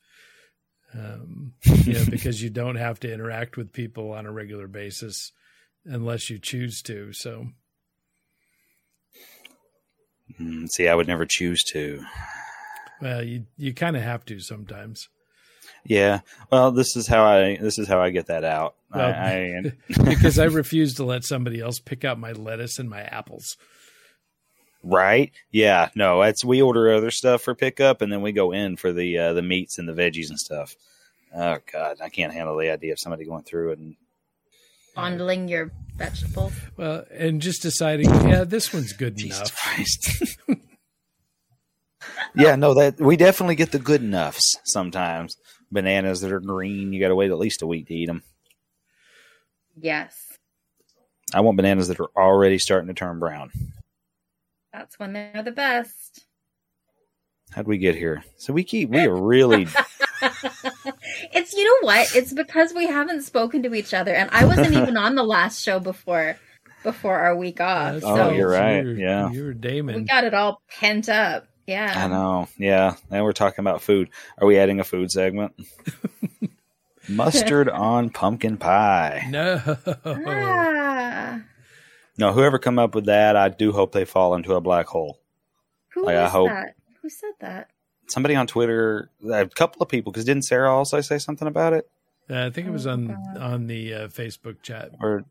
[0.98, 1.54] Um,
[1.84, 5.32] you know, because you don't have to interact with people on a regular basis
[5.86, 7.12] unless you choose to.
[7.14, 7.48] So
[10.40, 12.02] Mm, see, I would never choose to.
[13.02, 15.08] well, you you kind of have to sometimes.
[15.86, 16.22] Yeah.
[16.52, 18.76] Well, this is how I this is how I get that out.
[18.94, 19.62] Well, I,
[19.98, 23.56] I because I refuse to let somebody else pick out my lettuce and my apples.
[24.86, 25.32] Right?
[25.52, 25.90] Yeah.
[25.96, 29.18] No, it's we order other stuff for pickup, and then we go in for the
[29.18, 30.76] uh, the meats and the veggies and stuff.
[31.36, 33.96] Oh God, I can't handle the idea of somebody going through and
[34.96, 36.54] Fondling your vegetables.
[36.78, 39.62] Well, and just deciding, yeah, this one's good Jesus enough.
[39.62, 40.38] Christ.
[42.36, 45.36] yeah, no, that we definitely get the good enoughs sometimes.
[45.70, 48.24] Bananas that are green, you got to wait at least a week to eat them.
[49.76, 50.16] Yes.
[51.34, 53.52] I want bananas that are already starting to turn brown.
[54.78, 56.26] That's when they're the best.
[57.52, 58.24] How'd we get here?
[58.36, 59.68] So we keep we are really
[60.22, 62.14] it's you know what?
[62.14, 65.62] It's because we haven't spoken to each other, and I wasn't even on the last
[65.64, 66.36] show before
[66.84, 67.94] before our week off.
[67.94, 68.84] That's Oh, you're right.
[68.84, 69.32] You're, Yeah.
[69.32, 69.96] you're Damon.
[69.96, 71.48] we got it all pent up.
[71.68, 71.94] Yeah.
[71.96, 72.50] I know.
[72.58, 72.96] Yeah.
[73.10, 74.10] Now we're talking about food.
[74.38, 75.54] Are we adding a food segment?
[77.08, 79.26] Mustard on pumpkin pie.
[79.30, 79.62] No.
[80.06, 81.40] Ah,
[82.18, 85.20] No, whoever come up with that, I do hope they fall into a black hole.
[85.90, 86.76] who Like, I hope- that?
[87.02, 87.70] Who said that?
[88.08, 91.90] Somebody on Twitter, a couple of people, because didn't Sarah also say something about it?
[92.30, 93.38] Uh, I think it was Oh, on God.
[93.38, 94.92] on the uh, Facebook chat.
[95.02, 95.24] Or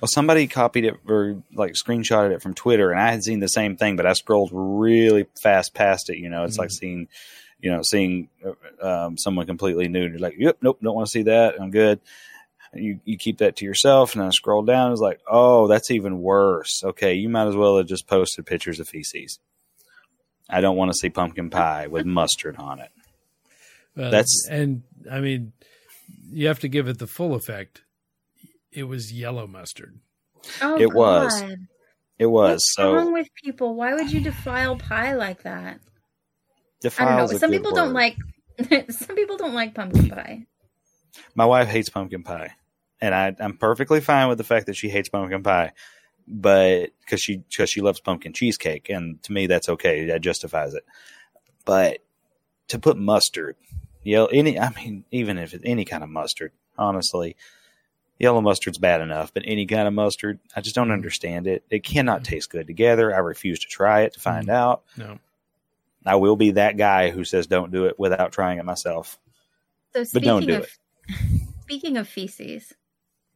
[0.00, 3.48] well, somebody copied it or like screenshotted it from Twitter, and I had seen the
[3.48, 6.18] same thing, but I scrolled really fast past it.
[6.18, 7.08] You know, it's like seeing,
[7.60, 8.28] you know, seeing
[8.82, 10.06] uh, um, someone completely new.
[10.08, 11.60] You're like, yep, nope, don't want to see that.
[11.60, 12.00] I'm good.
[12.74, 14.92] You you keep that to yourself, and then I scroll down.
[14.92, 16.82] It's like, oh, that's even worse.
[16.84, 19.40] Okay, you might as well have just posted pictures of feces.
[20.48, 22.90] I don't want to see pumpkin pie with mustard on it.
[23.96, 25.52] Uh, That's- and I mean,
[26.30, 27.82] you have to give it the full effect.
[28.72, 29.98] It was yellow mustard.
[30.62, 31.42] Oh, It was.
[32.18, 32.94] It was What's so.
[32.94, 33.74] wrong with people?
[33.74, 35.80] Why would you defile pie like that?
[36.98, 37.26] I don't know.
[37.26, 38.16] Some good people don't like.
[38.90, 40.46] some people don't like pumpkin pie.
[41.34, 42.52] My wife hates pumpkin pie,
[43.00, 45.72] and I, I'm perfectly fine with the fact that she hates pumpkin pie,
[46.26, 50.06] but because she because she loves pumpkin cheesecake, and to me that's okay.
[50.06, 50.84] That justifies it.
[51.64, 51.98] But
[52.68, 53.56] to put mustard,
[54.02, 57.36] yellow any, I mean, even if it's any kind of mustard, honestly,
[58.18, 61.64] yellow mustard's bad enough, but any kind of mustard, I just don't understand it.
[61.70, 62.34] It cannot mm-hmm.
[62.34, 63.14] taste good together.
[63.14, 64.56] I refuse to try it to find mm-hmm.
[64.56, 64.82] out.
[64.96, 65.18] No.
[66.06, 69.18] I will be that guy who says don't do it without trying it myself.
[69.92, 70.78] So But don't do of
[71.62, 72.72] speaking of feces,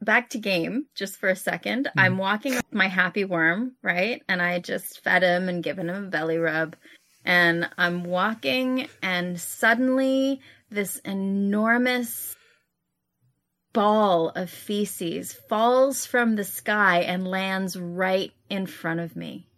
[0.05, 2.01] back to game just for a 2nd Mm-hmm.
[2.01, 4.23] I'm walking with my happy worm, right?
[4.29, 6.77] And I just fed him and given him a belly rub.
[7.25, 10.41] And I'm walking and suddenly
[10.71, 12.37] this enormous
[13.73, 19.49] ball of feces falls from the sky and lands right in front of me.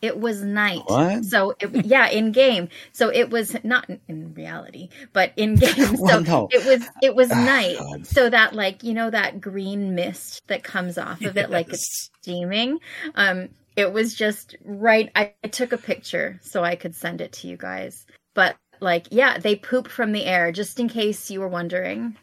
[0.00, 0.82] It was night.
[0.86, 1.24] What?
[1.24, 2.68] So it, yeah, in game.
[2.92, 5.74] So it was not in- in reality, but in game.
[5.74, 6.48] So Well, no.
[6.52, 7.76] it was it was Ah, night.
[7.78, 8.06] God.
[8.06, 12.10] So that like you know that green mist that comes off of it, like it's
[12.20, 12.78] steaming.
[13.16, 15.10] Um, it was just right.
[15.16, 18.06] I, I took a picture so I could send it to you guys.
[18.34, 20.52] But like, yeah, they poop from the air.
[20.52, 22.16] Just in case you were wondering,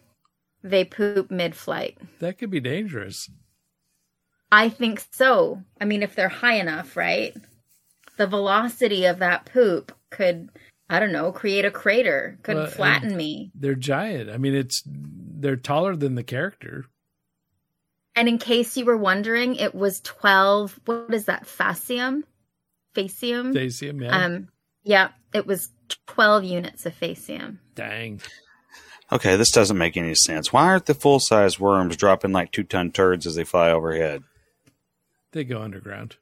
[0.63, 1.97] they poop mid-flight.
[2.19, 3.29] That could be dangerous.
[4.51, 5.61] I think so.
[5.81, 7.35] I mean, if they're high enough, right?
[8.17, 10.49] The velocity of that poop could,
[10.89, 13.51] I don't know, create a crater, could Well, flatten me.
[13.55, 14.29] They're giant.
[14.29, 16.85] I mean, it's they're taller than the character.
[18.15, 22.23] And in case you were wondering, it was 12, what is that, fascium?
[22.95, 23.53] Faecium?
[23.53, 24.25] They see them, yeah.
[24.25, 24.47] Um,
[24.83, 25.69] yeah, it was
[26.07, 27.57] 12 units of faecium.
[27.75, 28.21] Dang.
[29.11, 30.53] Okay, this doesn't make any sense.
[30.53, 34.23] Why aren't the full size worms dropping like two ton turds as they fly overhead?
[35.31, 36.15] They go underground.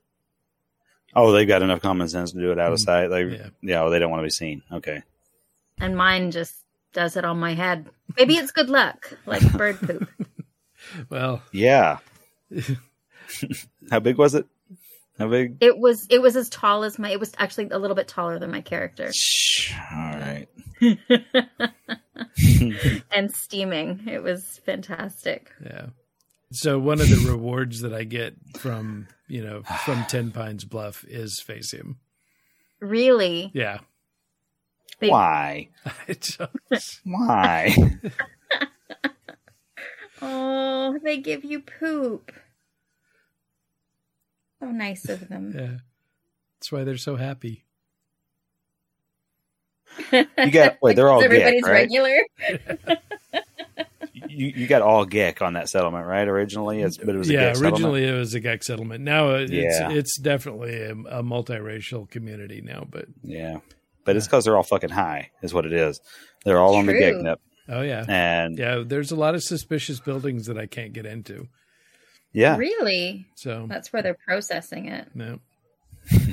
[1.16, 3.08] Oh, they've got enough common sense to do it out of Mm, sight.
[3.10, 3.50] They, yeah.
[3.62, 4.64] yeah, well, they don't want to be seen.
[4.72, 5.02] Okay.
[5.80, 6.56] And mine just
[6.94, 7.90] does it on my head.
[8.18, 10.08] Maybe it's good luck, like bird poop.
[11.10, 12.00] Well, Yeah.
[13.92, 14.46] How big was it?
[15.18, 15.58] How big?
[15.62, 18.40] It was it was as tall as my it was actually a little bit taller
[18.40, 19.12] than my character.
[19.14, 19.72] Shh.
[19.92, 20.48] All right.
[23.12, 24.02] and steaming.
[24.08, 25.52] It was fantastic.
[25.64, 25.88] yeah.
[26.54, 31.04] So one of the rewards that I get from you know from Ten Pines Bluff
[31.08, 31.96] is Faecium.
[32.80, 33.52] Really?
[33.54, 33.80] Yeah.
[35.00, 35.70] They- Why?
[35.86, 37.76] I don't- Why?
[40.26, 42.32] Oh, they give you poop.
[44.62, 45.52] So nice of them.
[45.54, 45.78] yeah.
[46.60, 47.66] That's why they're so happy.
[50.14, 50.96] You got wait.
[50.96, 51.72] They're all Gek, everybody's right?
[51.72, 52.16] regular.
[54.36, 56.28] You you got all Gek on that settlement, right?
[56.28, 57.74] Originally, it's, but it was a yeah, Gek settlement?
[57.74, 59.04] originally it was a Gek settlement.
[59.04, 59.92] Now it's Yeah.
[59.92, 62.86] it's definitely a, a multiracial community now.
[62.90, 63.58] But Yeah,
[64.06, 66.00] but it's because they're all fucking high, is what it is.
[66.46, 67.02] They're all on the True.
[67.02, 68.84] Gek nip, oh yeah, and yeah, yeah.
[68.86, 71.48] There's a lot of suspicious buildings that I can't get into.
[72.34, 73.28] Yeah, really?
[73.36, 75.08] So That's where they're processing it.
[75.14, 75.40] no,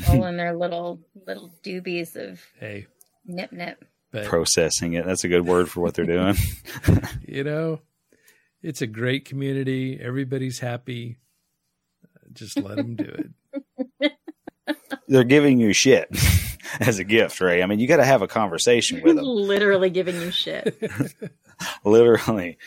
[0.08, 2.86] All in their little little doobies of hey,
[3.26, 3.84] nip nip.
[4.10, 5.04] but processing it.
[5.04, 6.34] That's a good word for what they're doing.
[7.28, 7.80] you know,
[8.62, 9.98] it's a great community.
[10.00, 11.18] Everybody's happy.
[12.32, 13.30] Just let them do
[14.02, 14.12] it.
[15.08, 16.08] they're giving you shit
[16.80, 17.62] as a gift, Ray.
[17.62, 19.24] I mean, you got to have a conversation with them.
[19.26, 20.80] Literally giving you shit.
[21.84, 22.58] Literally,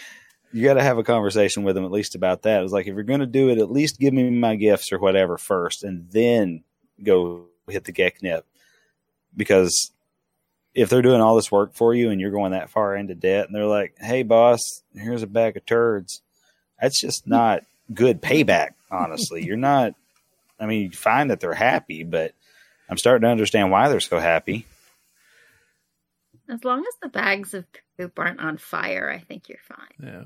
[0.51, 2.63] you got to have a conversation with them at least about that.
[2.63, 4.99] It's like if you're going to do it, at least give me my gifts or
[4.99, 6.63] whatever first, and then
[7.01, 8.45] go hit the Gek nip.
[9.35, 9.91] Because
[10.73, 13.47] if they're doing all this work for you and you're going that far into debt,
[13.47, 16.21] and they're like, "Hey, boss, here's a bag of turds,"
[16.79, 18.71] that's just not good payback.
[18.91, 19.93] Honestly, you're not.
[20.59, 22.33] I mean, you find that they're happy, but
[22.89, 24.65] I'm starting to understand why they're so happy.
[26.49, 27.65] As long as the bags of
[27.97, 30.11] poop aren't on fire, I think you're fine.
[30.11, 30.23] Yeah.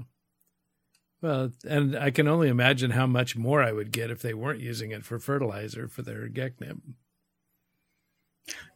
[1.21, 4.59] Well, and I can only imagine how much more I would get if they weren't
[4.59, 6.79] using it for fertilizer for their Geknip.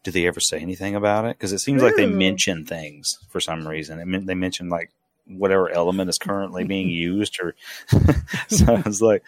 [0.04, 1.38] Do they ever say anything about it?
[1.38, 4.00] Because it seems like they mention things for some reason.
[4.00, 4.92] I mean, they mention like
[5.26, 7.56] whatever element is currently being used, or
[8.48, 9.24] so I was like,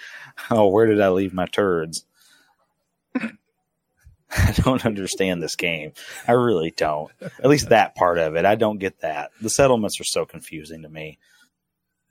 [0.50, 2.06] "Oh, where did I leave my turds?"
[4.36, 5.94] I don't understand this game.
[6.28, 7.12] I really don't.
[7.22, 9.32] At least that part of it, I don't get that.
[9.42, 11.20] The settlements are so confusing to me.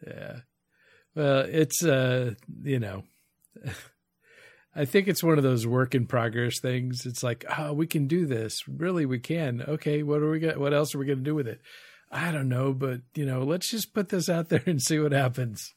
[0.06, 0.40] Yeah.
[1.14, 3.02] Well, it's uh, you know,
[4.74, 7.04] I think it's one of those work in progress things.
[7.04, 8.66] It's like, oh, we can do this.
[8.66, 9.62] Really, we can.
[9.62, 11.60] Okay, what are we going what else are we going to do with it?
[12.10, 15.12] I don't know, but you know, let's just put this out there and see what
[15.12, 15.74] happens.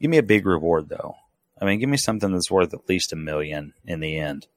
[0.00, 1.14] Give me a big reward, though.
[1.60, 4.48] I mean, give me something that's worth at least a million in the end.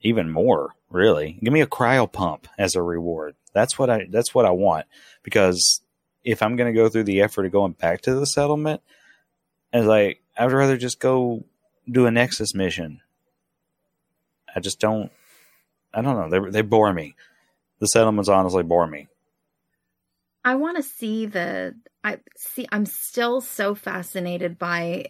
[0.00, 1.38] Even more, really.
[1.42, 3.34] Give me a cryo pump as a reward.
[3.52, 4.06] That's what I.
[4.10, 4.86] That's what I want
[5.22, 5.82] because
[6.24, 8.80] if I'm going to go through the effort of going back to the settlement,
[9.72, 11.44] it's like I'd rather just go
[11.90, 13.00] do a Nexus mission.
[14.54, 15.10] I just don't.
[15.92, 16.30] I don't know.
[16.30, 17.14] They they bore me.
[17.80, 19.08] The settlements honestly bore me.
[20.44, 21.74] I want to see the
[22.04, 25.06] I see I'm still so fascinated by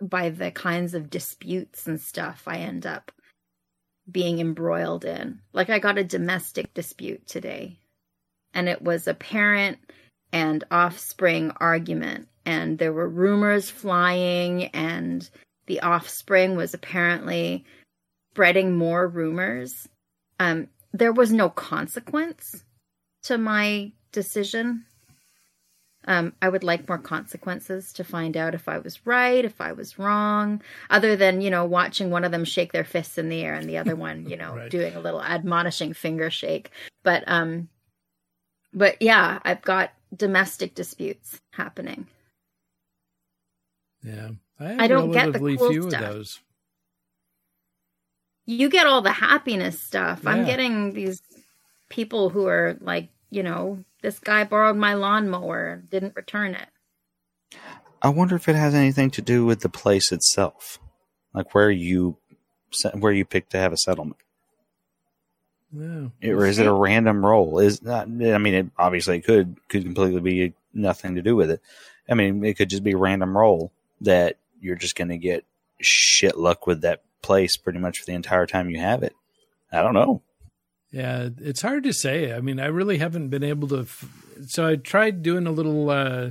[0.00, 3.12] by the kinds of disputes and stuff I end up
[4.10, 5.40] being embroiled in.
[5.52, 7.78] Like I got a domestic dispute today
[8.52, 9.78] and it was a parent
[10.32, 15.28] and offspring argument and there were rumors flying and
[15.66, 17.64] the offspring was apparently
[18.32, 19.88] spreading more rumors.
[20.40, 22.64] Um there was no consequence
[23.24, 24.84] to my decision.
[26.04, 29.70] Um, I would like more consequences to find out if I was right, if I
[29.72, 33.42] was wrong, other than, you know, watching one of them shake their fists in the
[33.42, 34.70] air and the other one, you know, Right.
[34.70, 36.72] doing a little admonishing finger shake.
[37.04, 37.68] But, um,
[38.74, 42.08] but yeah, I've got domestic disputes happening.
[44.02, 46.02] Yeah, I, have I don't get the cool few stuff.
[46.02, 46.40] of those.
[48.44, 50.26] You get all the happiness stuff.
[50.26, 51.22] I'm getting these
[51.88, 56.68] people who are like, you know, this guy borrowed my lawnmower, didn't return it.
[58.02, 60.80] I wonder if it has anything to do with the place itself,
[61.32, 62.16] like where you
[62.72, 64.16] se- where you pick to have a settlement,
[65.72, 67.60] Yeah, or is it a random roll?
[67.60, 71.52] Is not, I mean, it obviously it could could completely be nothing to do with
[71.52, 71.60] it.
[72.10, 73.70] I mean, it could just be a random roll
[74.02, 75.44] that you're just going to get
[75.80, 79.14] shit luck with that place pretty much for the entire time you have it.
[79.72, 80.22] I don't know.
[80.90, 82.34] Yeah, it's hard to say.
[82.34, 83.80] I mean, I really haven't been able to.
[83.80, 84.04] F-
[84.46, 86.30] so I tried doing a little, uh,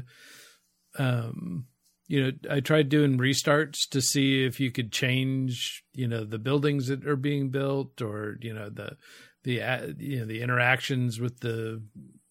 [0.99, 1.65] um,
[2.07, 6.37] you know, I tried doing restarts to see if you could change, you know, the
[6.37, 8.97] buildings that are being built, or you know, the
[9.43, 11.81] the uh, you know the interactions with the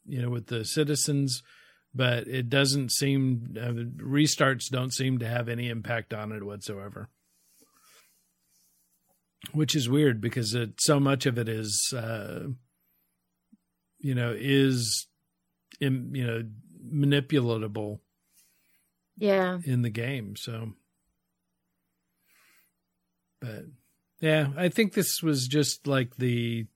[0.06, 1.42] you know with the citizens.
[1.94, 7.08] But it doesn't seem uh, restarts don't seem to have any impact on it whatsoever.
[9.52, 12.48] Which is weird because it, so much of it is uh,
[13.98, 15.08] you know is
[15.80, 16.42] im, you know
[16.94, 17.98] manipulatable
[19.16, 19.58] Yeah.
[19.64, 20.72] in the game so.
[23.40, 23.64] But
[24.20, 26.66] yeah i think this was just like the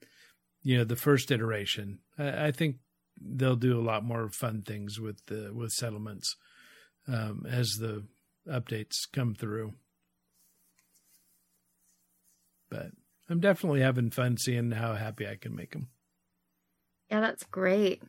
[0.62, 1.98] you know the first iteration.
[2.18, 2.76] I, I think
[3.20, 6.36] they'll do a lot more fun things with the with settlements
[7.08, 8.04] um, as the
[8.48, 9.72] updates come through.
[12.70, 12.92] But
[13.30, 15.88] i'm definitely having fun seeing how happy i can make them
[17.10, 18.02] Yeah, that's great.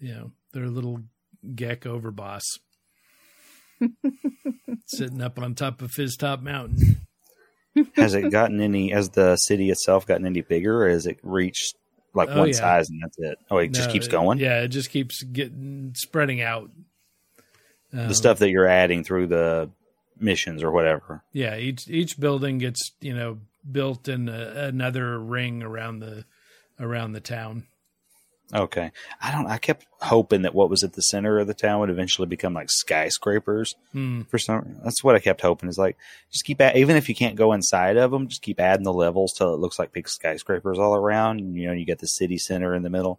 [0.00, 1.00] know their little
[1.44, 2.42] Gek overboss.
[4.86, 7.06] Sitting up on top of his top mountain
[7.96, 8.90] Has it gotten any?
[8.90, 11.76] Has the city itself gotten any bigger, or has it reached
[12.14, 12.54] like Oh, one yeah.
[12.54, 13.38] size and that's it?
[13.50, 14.38] Oh, it just No, keeps it- going.
[14.38, 16.70] yeah it just keeps getting spreading out
[17.92, 19.70] Um, The stuff that you're adding through the
[20.18, 21.22] missions or whatever.
[21.32, 23.38] yeah each each building gets you know
[23.70, 26.24] built in a, another ring around the
[26.78, 27.66] around the town
[28.52, 28.92] Okay.
[29.22, 29.46] I don't.
[29.46, 32.52] I kept hoping that what was at the center of the town would eventually become
[32.52, 33.74] like skyscrapers.
[33.92, 34.22] Hmm.
[34.22, 35.68] For some, that's what I kept hoping.
[35.68, 35.96] Is like
[36.30, 38.92] just keep at, even if you can't go inside of them, just keep adding the
[38.92, 41.40] levels till it looks like big skyscrapers all around.
[41.40, 43.18] And, you know, you get the city center in the middle.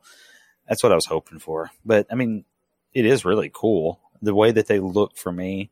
[0.69, 1.71] That's what I was hoping for.
[1.83, 2.45] But I mean,
[2.93, 3.99] it is really cool.
[4.21, 5.69] The way that they look for me,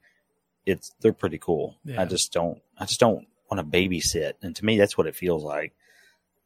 [0.65, 1.77] it's they're pretty cool.
[1.85, 2.01] Yeah.
[2.01, 2.59] I just don't.
[2.77, 5.73] I just don't want to babysit, and to me, that's what it feels like.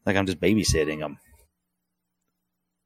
[0.06, 1.20] Like I'm just babysitting them.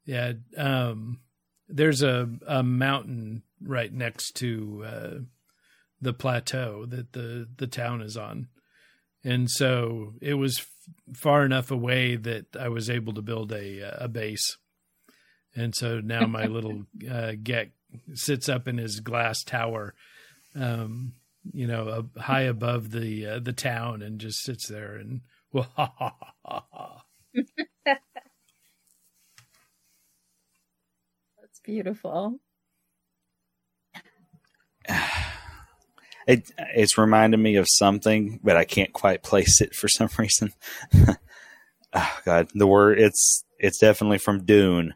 [0.04, 1.20] Yeah, um,
[1.68, 5.10] there's a a mountain right next to uh,
[6.00, 8.48] the plateau that the the town is on,
[9.24, 14.04] and so it was f- far enough away that I was able to build a
[14.04, 14.56] a base,
[15.54, 17.70] and so now my little uh, Gek
[18.14, 19.94] sits up in his glass tower,
[20.56, 21.12] um,
[21.52, 25.20] you know, uh, high above the uh, the town, and just sits there and.
[27.34, 27.52] That's
[31.62, 32.38] beautiful.
[36.24, 40.52] It it's reminded me of something, but I can't quite place it for some reason.
[41.92, 44.94] oh God, the word it's it's definitely from Dune.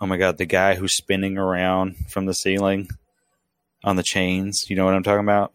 [0.00, 2.88] Oh my God, the guy who's spinning around from the ceiling
[3.84, 4.64] on the chains.
[4.68, 5.52] You know what I'm talking about?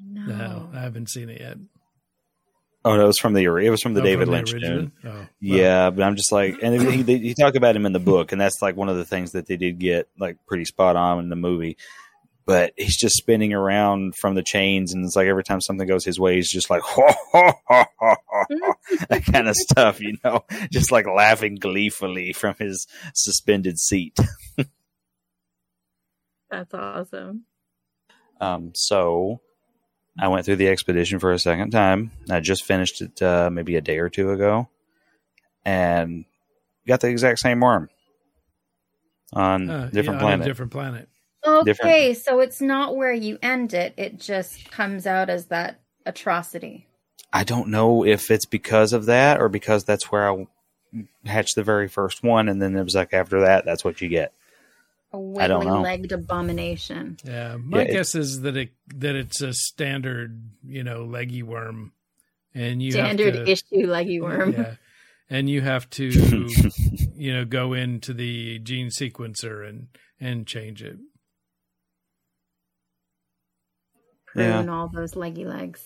[0.00, 0.26] No.
[0.26, 1.58] no, I haven't seen it yet.
[2.84, 4.78] Oh, no, it was from the it was from the Oh, David from Lynch original?
[4.78, 4.92] Dune.
[5.04, 7.92] Oh, well, Yeah, but I'm just like, and he, they, he talk about him in
[7.92, 10.64] the book, and that's like one of the things that they did get like pretty
[10.64, 11.76] spot on in the movie.
[12.46, 16.04] but he's just spinning around from the chains, and it's like every time something goes
[16.04, 17.02] his way, he's just like ho,
[17.32, 18.74] ho, ho, ho, ho,
[19.10, 24.16] that kind of stuff, you know, just like laughing gleefully from his suspended seat.
[26.50, 27.44] That's awesome.
[28.40, 29.40] Um, so
[30.18, 32.10] I went through the expedition for a second time.
[32.28, 34.68] I just finished it uh, maybe a day or two ago,
[35.64, 36.24] and
[36.86, 37.88] got the exact same worm
[39.32, 40.46] on Uh, different yeah, on a planet.
[40.46, 41.08] different planet.
[41.46, 42.16] Okay, Different.
[42.18, 46.86] so it's not where you end it; it just comes out as that atrocity.
[47.32, 50.46] I don't know if it's because of that or because that's where I
[51.26, 54.08] hatched the very first one, and then it was like after that, that's what you
[54.08, 54.32] get.
[55.12, 55.80] A I don't wiggly know.
[55.82, 57.16] legged abomination.
[57.24, 61.92] Yeah, my it- guess is that it that it's a standard, you know, leggy worm,
[62.54, 64.52] and you Standard have to, issue leggy worm.
[64.52, 64.74] Yeah,
[65.30, 66.10] and you have to,
[67.14, 69.88] you know, go into the gene sequencer and
[70.20, 70.98] and change it.
[74.36, 74.52] Yeah.
[74.56, 75.80] Prune all those leggy legs.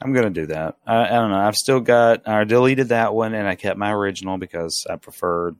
[0.00, 0.76] I'm gonna do that.
[0.86, 1.38] I, I don't know.
[1.38, 2.26] I've still got.
[2.26, 5.56] I deleted that one, and I kept my original because I preferred,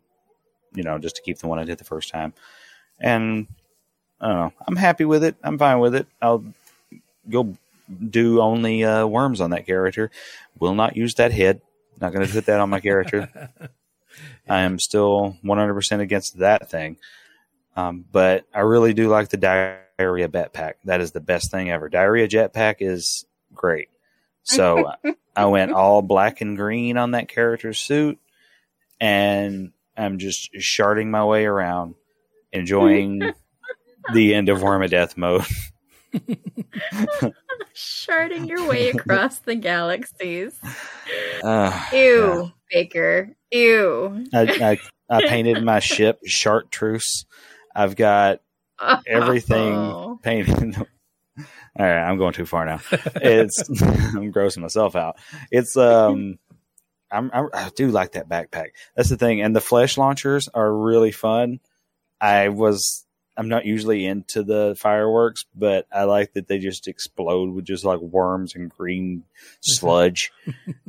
[0.74, 2.32] you know, just to keep the one I did the first time.
[3.00, 3.46] And
[4.20, 4.52] I don't know.
[4.66, 5.36] I'm happy with it.
[5.42, 6.06] I'm fine with it.
[6.20, 6.44] I'll
[7.28, 7.56] go
[8.10, 10.10] do only uh, worms on that character.
[10.58, 11.60] Will not use that head.
[12.00, 13.50] Not going to put that on my character.
[14.48, 16.96] I am still 100% against that thing.
[17.76, 20.74] Um, but I really do like the diarrhea jetpack.
[20.84, 21.88] That is the best thing ever.
[21.88, 23.24] Diarrhea jetpack is
[23.54, 23.88] great.
[24.42, 24.92] So
[25.36, 28.18] I went all black and green on that character's suit,
[29.00, 31.94] and I'm just sharding my way around,
[32.52, 33.32] enjoying
[34.14, 35.44] the end of Wormadeath mode.
[37.74, 40.58] Sharding your way across the galaxies.
[41.42, 43.36] Uh, Ew, Baker.
[43.52, 44.24] Ew.
[44.32, 44.78] I,
[45.10, 47.26] I, I painted my ship Chartreuse.
[47.74, 48.40] I've got
[49.06, 50.18] everything Oh.
[50.22, 50.76] painted.
[50.78, 52.80] All right, I'm going too far now.
[52.90, 55.16] It's I'm grossing myself out.
[55.52, 56.38] It's um,
[57.12, 58.70] I'm, I'm I do like that backpack.
[58.96, 61.60] That's the thing, and the flesh launchers are really fun.
[62.20, 63.04] I was
[63.38, 67.84] I'm not usually into the fireworks, but I like that they just explode with just
[67.84, 69.22] like worms and green
[69.60, 70.32] sludge.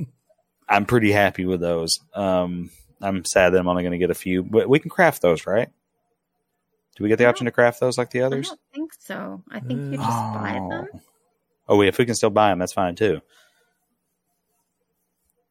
[0.69, 1.99] I'm pretty happy with those.
[2.15, 2.71] Um,
[3.01, 5.45] I'm sad that I'm only going to get a few, but we can craft those,
[5.45, 5.69] right?
[6.95, 8.47] Do we get the option to craft those like the others?
[8.47, 9.43] I don't think so.
[9.51, 10.87] I think you just buy them.
[11.67, 13.21] Oh, if we can still buy them, that's fine too.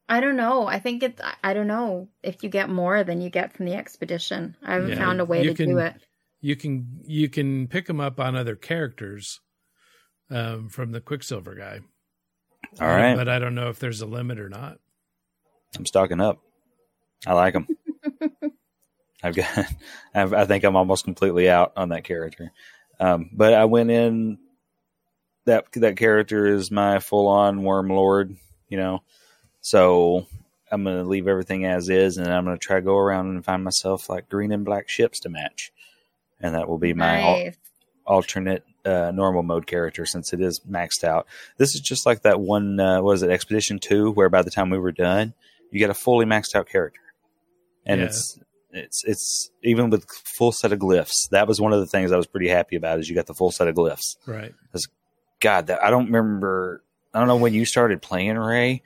[0.09, 0.65] I don't know.
[0.67, 1.21] I think it's.
[1.21, 4.55] I- I don't know if you get more than you get from the expedition.
[4.63, 5.93] I haven't Yeah, found a way you to can- do it.
[6.41, 9.39] You can you can pick them up on other characters
[10.31, 11.81] um, from the Quicksilver guy.
[12.81, 14.77] All right, but I don't know if there's a limit or not.
[15.77, 16.39] I'm stocking up.
[17.27, 17.67] I like them.
[19.23, 19.65] I've got.
[20.15, 22.51] I've, I think I'm almost completely out on that character,
[22.99, 24.37] um, but I went in.
[25.45, 28.35] That that character is my full on worm lord,
[28.67, 29.01] you know.
[29.61, 30.25] So
[30.71, 33.63] I'm gonna leave everything as is, and I'm gonna try to go around and find
[33.63, 35.71] myself like green and black ships to match,
[36.39, 37.51] and that will be my al-
[38.05, 41.27] alternate uh, normal mode character since it is maxed out.
[41.57, 42.79] This is just like that one.
[42.79, 45.33] Uh, what was it Expedition Two, where by the time we were done,
[45.71, 47.01] you get a fully maxed out character,
[47.85, 48.07] and Yeah.
[48.07, 48.39] it's
[48.71, 50.05] it's it's even with
[50.37, 51.27] full set of glyphs.
[51.31, 52.99] That was one of the things I was pretty happy about.
[52.99, 54.15] Is you got the full set of glyphs.
[54.25, 54.53] Right.
[55.41, 56.83] God, that I don't remember.
[57.13, 58.83] I don't know when you started playing Ray,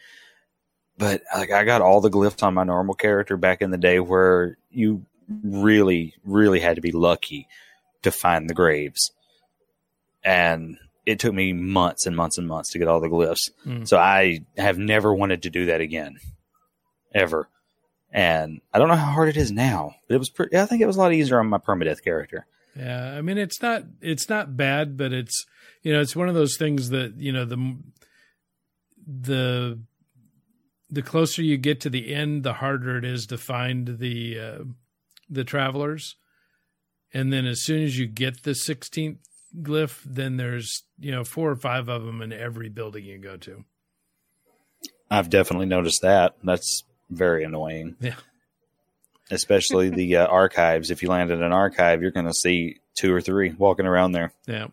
[0.97, 3.99] but like I got all the glyphs on my normal character back in the day,
[3.99, 5.05] where you
[5.43, 7.47] really, really had to be lucky
[8.03, 9.11] to find the graves,
[10.23, 13.49] and it took me months and months and months to get all the glyphs.
[13.65, 13.87] Mm.
[13.87, 16.17] So I have never wanted to do that again,
[17.13, 17.49] ever.
[18.11, 20.29] And I don't know how hard it is now, but it was.
[20.29, 22.45] Pretty, I think it was a lot easier on my permadeath character.
[22.75, 25.45] Yeah, I mean it's not it's not bad, but it's
[25.81, 27.77] you know it's one of those things that you know the
[29.05, 29.79] the
[30.93, 34.63] the closer you get to the end, the harder it is to find the uh,
[35.29, 36.15] the travelers,
[37.13, 39.17] and then as soon as you get the sixteenth
[39.61, 43.37] glyph, then there's you know four or five of them in every building you go
[43.37, 43.65] to.
[45.09, 46.35] I've definitely noticed that.
[46.43, 47.95] That's very annoying.
[47.99, 48.15] Yeah.
[49.31, 50.91] Especially the uh, archives.
[50.91, 54.11] If you land in an archive, you're going to see two or three walking around
[54.11, 54.33] there.
[54.47, 54.67] Yeah.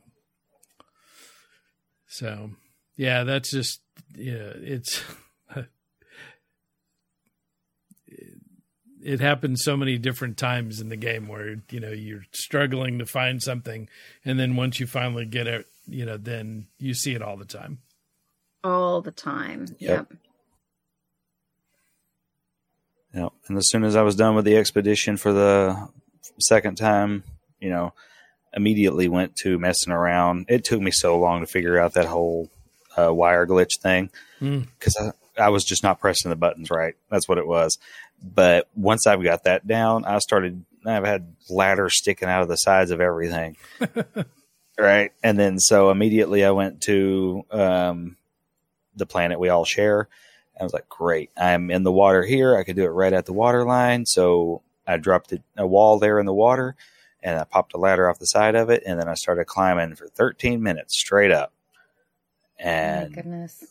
[2.09, 2.51] So,
[2.97, 3.81] yeah, that's just
[4.15, 5.03] yeah, it's
[9.11, 13.07] it happens so many different times in the game where you know you're struggling to
[13.07, 13.89] find something
[14.25, 17.45] and then once you finally get it, you know, then you see it all the
[17.45, 17.79] time.
[18.63, 19.67] all the time.
[19.79, 20.07] Yep.
[20.11, 20.13] Yep.
[23.15, 23.33] Yep.
[23.49, 25.89] And as soon as I was done with the expedition for the
[26.39, 27.25] second time,
[27.61, 27.93] you know,
[28.55, 30.47] immediately went to messing around.
[30.49, 32.49] It took me so long to figure out that whole
[32.99, 34.67] uh, wire glitch thing Mm.
[34.79, 36.95] because I, I was just not pressing the buttons right.
[37.11, 37.77] That's what it was.
[38.23, 40.65] But once I've got that down, I started.
[40.87, 43.57] I've had ladders sticking out of the sides of everything.
[44.79, 48.17] right, and then so immediately I went to um,
[48.95, 50.09] the planet we all share.
[50.59, 52.57] I was like, great, I'm in the water here.
[52.57, 54.05] I could do it right at the water line.
[54.05, 56.77] So I dropped a, a wall there in the water
[57.23, 58.83] and I popped a ladder off the side of it.
[58.85, 61.53] And then I started climbing for 13 minutes straight up.
[62.61, 63.65] Oh my And goodness.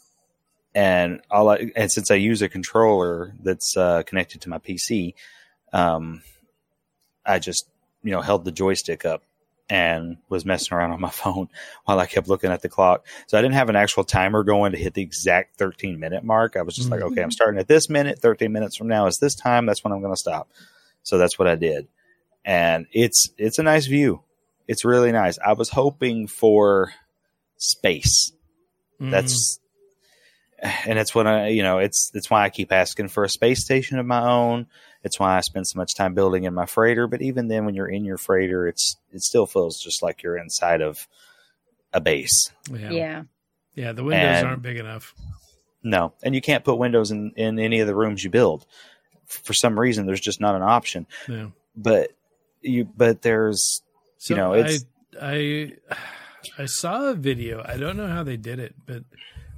[0.75, 5.13] And all I, and since I use a controller that's uh, connected to my PC,
[5.73, 6.21] um,
[7.25, 7.67] I just
[8.03, 9.23] you know held the joystick up
[9.69, 11.47] and was messing around on my phone
[11.85, 13.05] while I kept looking at the clock.
[13.27, 16.55] So I didn't have an actual timer going to hit the exact 13 minute mark.
[16.55, 17.11] I was just like, Mhm.
[17.11, 18.19] okay, I'm starting at this minute.
[18.19, 19.65] 13 minutes from now is this time.
[19.67, 20.49] That's when I'm going to stop.
[21.03, 21.87] So that's what I did,
[22.45, 24.23] and it's it's a nice view.
[24.67, 25.39] It's really nice.
[25.39, 26.93] I was hoping for
[27.57, 28.31] space
[29.01, 29.11] Mm.
[29.11, 29.59] that's
[30.61, 33.63] and it's when I, you know, it's it's why I keep asking for a space
[33.63, 34.67] station of my own.
[35.03, 37.07] It's why I spend so much time building in my freighter.
[37.07, 40.37] But even then, when you're in your freighter, it's it still feels just like you're
[40.37, 41.07] inside of
[41.93, 42.51] a base.
[42.71, 42.91] yeah.
[42.91, 43.23] Yeah.
[43.75, 45.13] Yeah, the windows And- aren't big enough.
[45.81, 48.65] No, and you can't put windows in in any of the rooms you build.
[49.27, 51.07] For some reason, there's just not an option.
[51.29, 51.47] Yeah.
[51.75, 52.11] But
[52.61, 53.81] you, but there's
[54.17, 54.83] So know, it's-
[55.21, 55.95] I I
[56.63, 57.63] I saw a video.
[57.65, 59.03] I don't know how they did it, but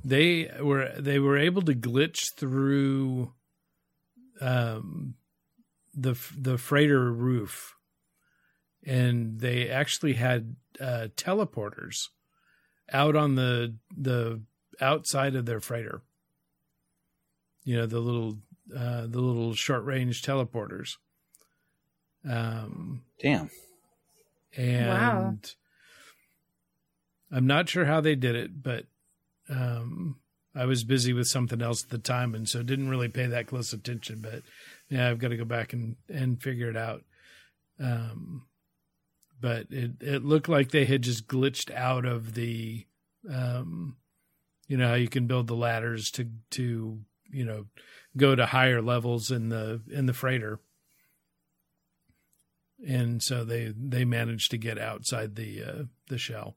[0.04, 3.34] they were they were able to glitch through
[4.40, 5.16] um
[5.94, 7.76] the the freighter roof
[8.84, 12.08] and they actually had uh teleporters
[12.92, 14.42] out on the the
[14.80, 16.02] outside of their freighter.
[17.64, 18.40] You know, the little
[18.76, 20.98] uh the little short range teleporters.
[22.28, 23.50] Um damn.
[24.56, 25.36] and Wow.
[27.34, 28.86] I'm not sure how they did it, but
[29.52, 30.18] um,
[30.56, 33.48] I was busy with something else at the time, and so didn't really pay that
[33.48, 34.20] close attention.
[34.22, 34.44] But
[34.90, 37.04] yeah, I've got to go back and and figure it out.
[37.80, 38.48] Um,
[39.40, 42.86] but it it looked like they had just glitched out of the,
[43.30, 43.98] um,
[44.68, 47.00] you know how you can build the ladders to to
[47.32, 47.66] you know
[48.18, 50.60] go to higher levels in the in the freighter
[52.86, 56.56] and so they they managed to get outside the uh, the shell.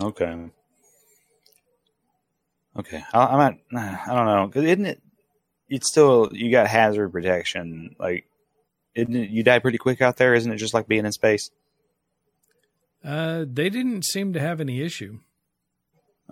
[0.00, 0.50] Okay.
[2.78, 3.02] Okay.
[3.12, 4.00] I, I'm not.
[4.06, 4.48] I don't know.
[4.48, 5.02] Cause isn't it?
[5.68, 7.96] It's still you got hazard protection.
[7.98, 8.26] Like,
[8.94, 10.34] isn't it, you die pretty quick out there?
[10.34, 11.50] Isn't it just like being in space?
[13.04, 15.18] Uh, they didn't seem to have any issue.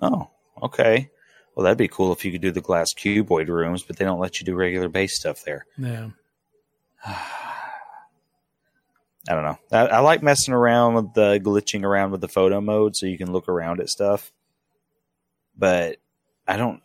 [0.00, 0.30] Oh,
[0.62, 1.10] okay.
[1.54, 4.20] Well, that'd be cool if you could do the glass cuboid rooms, but they don't
[4.20, 5.66] let you do regular base stuff there.
[5.76, 6.10] Yeah,
[7.06, 7.16] I
[9.34, 9.58] don't know.
[9.72, 13.18] I, I like messing around with the glitching around with the photo mode so you
[13.18, 14.32] can look around at stuff.
[15.56, 15.96] But
[16.46, 16.80] I don't.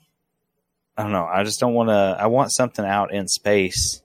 [0.97, 1.25] I don't know.
[1.25, 2.17] I just don't want to.
[2.19, 4.01] I want something out in space.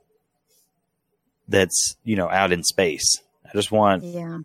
[1.48, 3.18] That's you know out in space.
[3.44, 4.38] I just want Yeah.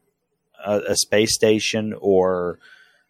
[0.66, 2.60] a, a space station or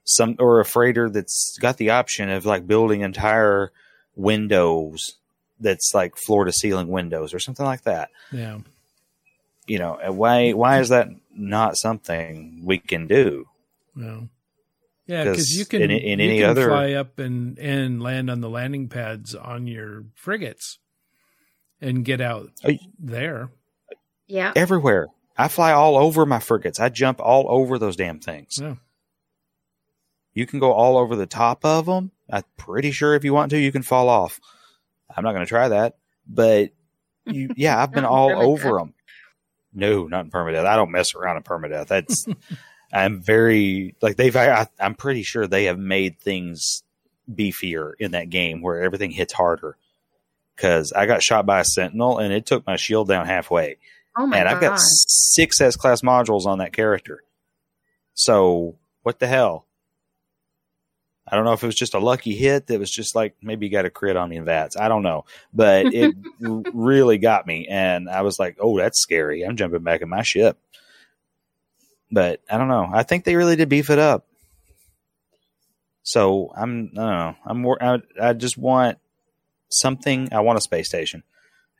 [0.04, 3.72] some or a freighter that's got the option of like building entire
[4.16, 5.16] windows
[5.60, 8.60] that's like floor to ceiling windows or something like that yeah,
[9.68, 13.46] you know why why is that not something we can do
[13.96, 14.28] no,
[15.08, 18.30] yeah, because you can in- in you any can other- fly up and and land
[18.30, 20.80] on the landing pads on your frigates
[21.82, 23.50] and get out Oh, y- there.
[24.28, 24.54] Yeah.
[24.56, 25.08] everywhere.
[25.38, 26.80] I fly all over my frigates.
[26.80, 28.58] I jump all over those damn things.
[28.62, 28.76] Yeah.
[30.34, 33.52] you can go all over the top of them i'm pretty sure if you want
[33.52, 34.40] to you can fall off.
[35.16, 35.98] I'm not going to try that
[36.28, 36.72] but
[37.26, 38.94] you yeah i've been all over them
[39.74, 40.66] no not in permadeath.
[40.66, 41.88] I don't mess around in permadeath.
[41.88, 42.26] That's
[42.96, 46.84] i'm very like they've I, i'm pretty sure they have made things
[47.32, 49.78] beefier in that game where everything hits harder
[50.56, 53.78] because i got shot by a sentinel and it took my shield down halfway
[54.18, 54.48] Oh my and.
[54.48, 57.24] I've got six S class modules on that character.
[58.14, 59.66] So what the hell?
[61.28, 63.66] I don't know if it was just a lucky hit that was just like maybe
[63.66, 64.78] you got a crit on me in VATS.
[64.78, 66.16] I don't know, but it
[66.74, 70.22] really got me, and I was like, "Oh, that's scary." I'm jumping back in my
[70.22, 70.60] ship.
[72.12, 72.88] But I don't know.
[72.92, 74.26] I think they really did beef it up.
[76.04, 77.36] So I'm I don't know.
[77.46, 77.84] I'm more.
[77.84, 79.00] I, I just want
[79.70, 80.30] something.
[80.32, 81.24] I want a space station.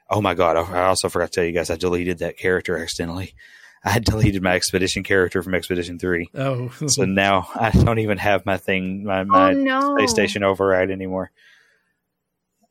[0.10, 0.58] Oh my god!
[0.58, 3.34] I I also forgot to tell you guys I deleted that character accidentally.
[3.86, 6.28] I had deleted my expedition character from Expedition Three.
[6.34, 9.96] Oh, so now I don't even have my thing, my oh, my oh no.
[9.96, 11.30] space station override anymore.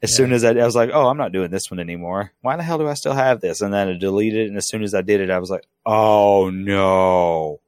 [0.04, 0.16] As Yeah.
[0.16, 2.32] soon as I, I was like, "Oh, I'm not doing this one anymore.
[2.42, 4.48] Why the hell do I still have this?" And then I deleted it.
[4.48, 7.60] And as soon as I did it, I was like, "Oh no!"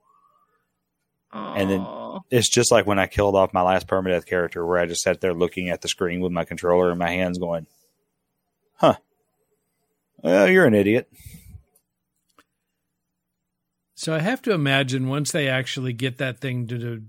[1.32, 1.86] And then-
[2.30, 5.20] It's just like when I killed off my last permadeath character, where I just sat
[5.20, 7.66] there looking at the screen with my controller in my hands, going,
[8.74, 8.96] "Huh,
[10.22, 11.08] well, you're an idiot."
[13.94, 17.02] So I have to imagine once they actually get that thing to do,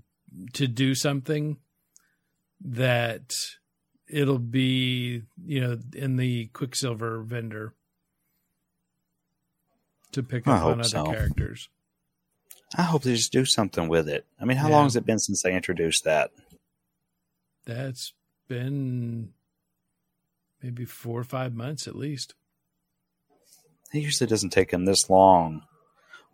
[0.54, 1.56] to do something,
[2.60, 3.34] that
[4.08, 7.74] it'll be you know in the Quicksilver vendor
[10.12, 11.04] to pick up on other so.
[11.12, 11.68] characters.
[12.76, 14.26] I hope they just do something with it.
[14.40, 14.76] I mean, how Yeah.
[14.76, 16.30] long has it been since they introduced that?
[17.64, 18.12] That's
[18.46, 19.32] been
[20.62, 22.34] maybe four or five months at least.
[23.92, 25.62] It usually doesn't take them this long.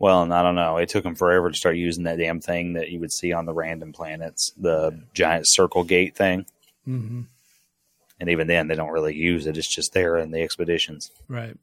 [0.01, 0.77] Well, and I don't know.
[0.77, 3.47] It took them forever to start using that damn thing that you would see on
[3.47, 6.47] the random planets, the giant circle gate thing.
[6.85, 7.23] hmm
[8.21, 9.57] And even then, they don't really use it.
[9.57, 11.11] It's just there in the expeditions.
[11.29, 11.57] Right.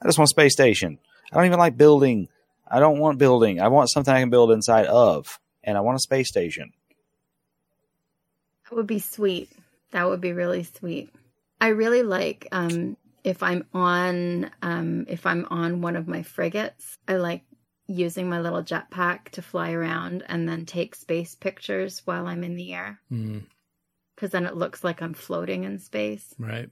[0.00, 0.98] I just want space station.
[1.32, 2.28] I don't even like building.
[2.70, 3.60] I don't want building.
[3.60, 6.72] I want something I can build inside of, and I want a space station.
[8.64, 9.50] That would be sweet.
[9.90, 11.10] That would be really sweet.
[11.60, 16.98] I really like um if I'm on um if I'm on one of my frigates,
[17.06, 17.42] I like
[17.86, 22.56] using my little jetpack to fly around and then take space pictures while I'm in
[22.56, 23.42] the air Mm,
[24.16, 26.34] cuz then it looks like I'm floating in space.
[26.38, 26.70] right.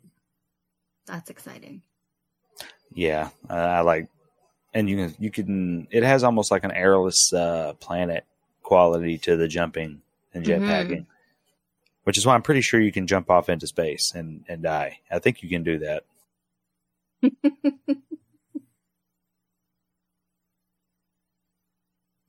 [1.07, 1.83] That's exciting.
[2.95, 4.09] Yeah, uh, I like,
[4.75, 5.89] and you can you can.
[5.91, 8.25] It has almost like an airless uh, planet
[8.63, 10.03] quality to the jumping
[10.35, 10.61] and Mhm.
[10.61, 11.07] jetpacking,
[12.05, 15.01] which is why I'm pretty sure you can jump off into space and and die.
[15.11, 16.05] I think you can do that.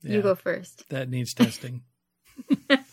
[0.04, 0.88] Yeah, You go first.
[0.90, 1.82] that needs testing.
[2.68, 2.84] if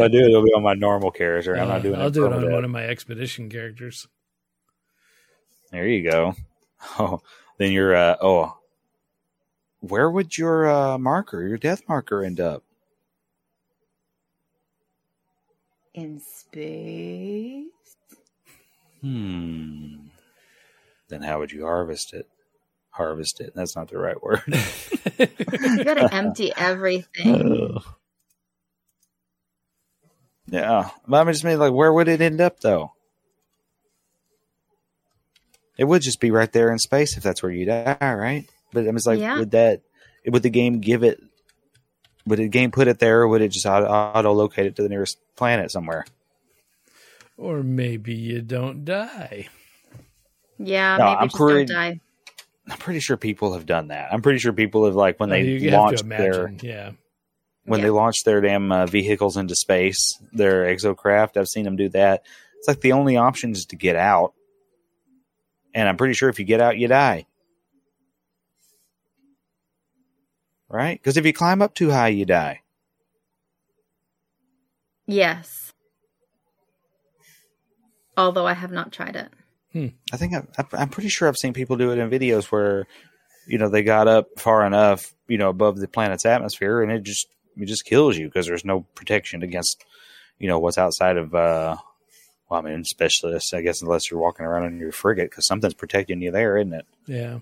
[0.00, 1.54] I do, it'll be on my normal character.
[1.56, 2.00] I'm Uh, not doing.
[2.00, 2.52] I'll it do it on permadeath.
[2.52, 4.08] one of my expedition characters.
[5.70, 6.34] There you go.
[6.98, 7.20] Oh,
[7.58, 7.94] then you're.
[7.94, 8.56] Uh, oh,
[9.80, 12.64] where would your uh, marker, your death marker, end up?
[15.94, 17.64] In space?
[19.00, 19.96] Hmm.
[21.08, 22.28] Then how would you harvest it?
[23.00, 23.52] Harvest it.
[23.54, 24.42] That's not the right word.
[25.18, 27.78] You got to empty everything.
[30.46, 32.92] yeah, but I just mean like, where would it end up though?
[35.78, 38.44] It would just be right there in space if that's where you die, right?
[38.72, 39.38] But I mean, it's like, Yeah.
[39.38, 39.82] would that?
[40.26, 41.20] Would the game give it?
[42.26, 44.88] Would the game put it there, or would it just auto locate it to the
[44.90, 46.04] nearest planet somewhere?
[47.38, 49.48] or maybe you don't die.
[50.58, 52.00] Yeah, No, maybe I'm just pretty- don't die.
[52.70, 54.12] I'm pretty sure people have done that.
[54.12, 56.48] I'm pretty sure people have like when Oh, they you have launched to their.
[56.62, 56.92] Yeah.
[57.64, 57.86] when Yeah.
[57.86, 61.36] they launch their damn uh, vehicles into space, their exocraft.
[61.36, 62.22] I've seen them do that.
[62.58, 64.34] It's like the only option is to get out,
[65.74, 67.26] and I'm pretty sure if you get out, you die.
[70.68, 71.00] Right?
[71.00, 72.60] Because if you climb up too high, you die.
[75.06, 75.72] Yes.
[78.16, 79.28] Although I have not tried it.
[79.74, 82.86] I think I, I- I'm pretty sure I've seen people do it in videos where,
[83.46, 87.02] you know, they got up far enough, you know, above the planet's atmosphere, and it
[87.02, 89.84] just it just kills you because there's no protection against,
[90.38, 91.34] you know, what's outside of.
[91.34, 91.76] uh
[92.48, 95.74] Well, I mean, especially I guess unless you're walking around in your frigate because something's
[95.74, 96.86] protecting you there, isn't it?
[97.06, 97.38] Yeah.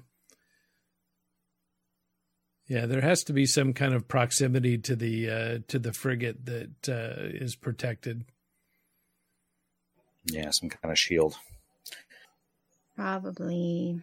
[2.66, 6.45] Yeah, there has to be some kind of proximity to the uh, to the frigate
[6.45, 8.26] that uh, is protected.
[10.26, 11.37] Yeah, some kind of shield.
[12.99, 14.01] Probably.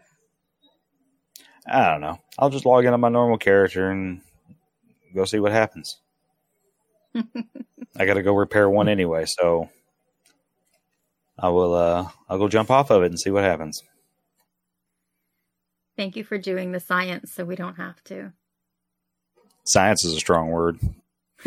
[1.68, 2.18] I don't know.
[2.40, 4.22] I'll just log in on my normal character and
[5.14, 6.00] go see what happens.
[7.14, 9.70] I got to go repair one anyway, so
[11.38, 11.74] I will.
[11.74, 13.84] uh I'll go jump off of it and see what happens.
[15.98, 18.32] Thank you for doing the science so we don't have to.
[19.66, 20.80] Science is a strong word.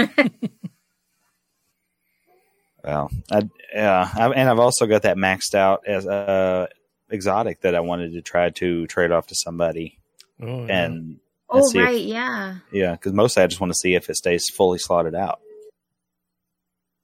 [2.85, 6.67] well, I, yeah, I, and I've also got that maxed out as uh,
[7.11, 9.99] exotic that I wanted to try to trade off to somebody,
[10.41, 10.85] Oh, yeah.
[10.85, 12.01] and Oh, see if- right.
[12.05, 12.59] yeah.
[12.73, 15.41] yeah, because mostly I just want to see if it stays fully slotted out.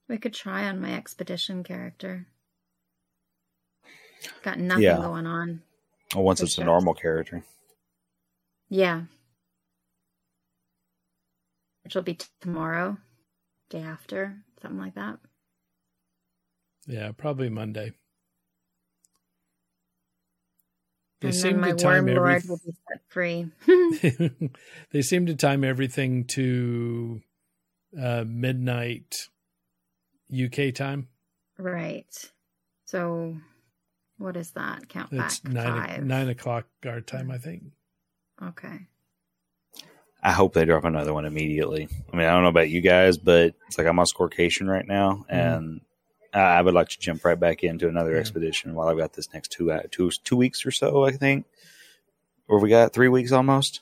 [0.07, 2.27] We could try on my expedition character.
[4.43, 4.97] Got nothing Yeah.
[4.97, 5.63] going on.
[6.15, 6.63] Or once it's sure.
[6.63, 7.43] a normal character.
[8.69, 9.03] Yeah.
[11.83, 12.97] Which will be tomorrow,
[13.69, 15.17] day after, something like that.
[16.87, 17.93] yeah, probably Monday.
[21.25, 23.47] They and seem then my to time worm every, will be set free.
[24.91, 27.21] they seem to time everything to
[28.01, 29.15] uh, midnight
[30.31, 31.07] UK time.
[31.57, 32.05] right.
[32.85, 33.37] So
[34.17, 34.87] What is that?
[34.89, 36.03] Count It's back nine five.
[36.05, 37.63] nine o'clock our time, I think.
[38.41, 38.87] Okay.
[40.21, 41.87] I hope they drop another one immediately.
[42.11, 44.85] I mean, I don't know about you guys, but it's like I'm on scorecation right
[44.87, 45.94] now, and I
[46.39, 48.19] I would like to jump right back into another Yeah.
[48.19, 51.05] expedition while I've got this next two uh, two two weeks or so.
[51.05, 51.45] I think,
[52.47, 53.81] or we got three weeks almost.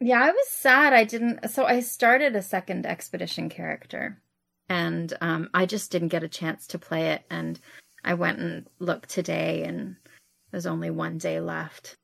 [0.00, 1.48] Yeah, I was sad I didn't.
[1.50, 4.20] So I started a second expedition character,
[4.68, 7.22] and um, I just didn't get a chance to play it.
[7.30, 7.58] And
[8.04, 9.96] I went and looked today, and
[10.50, 11.96] there's only one day left.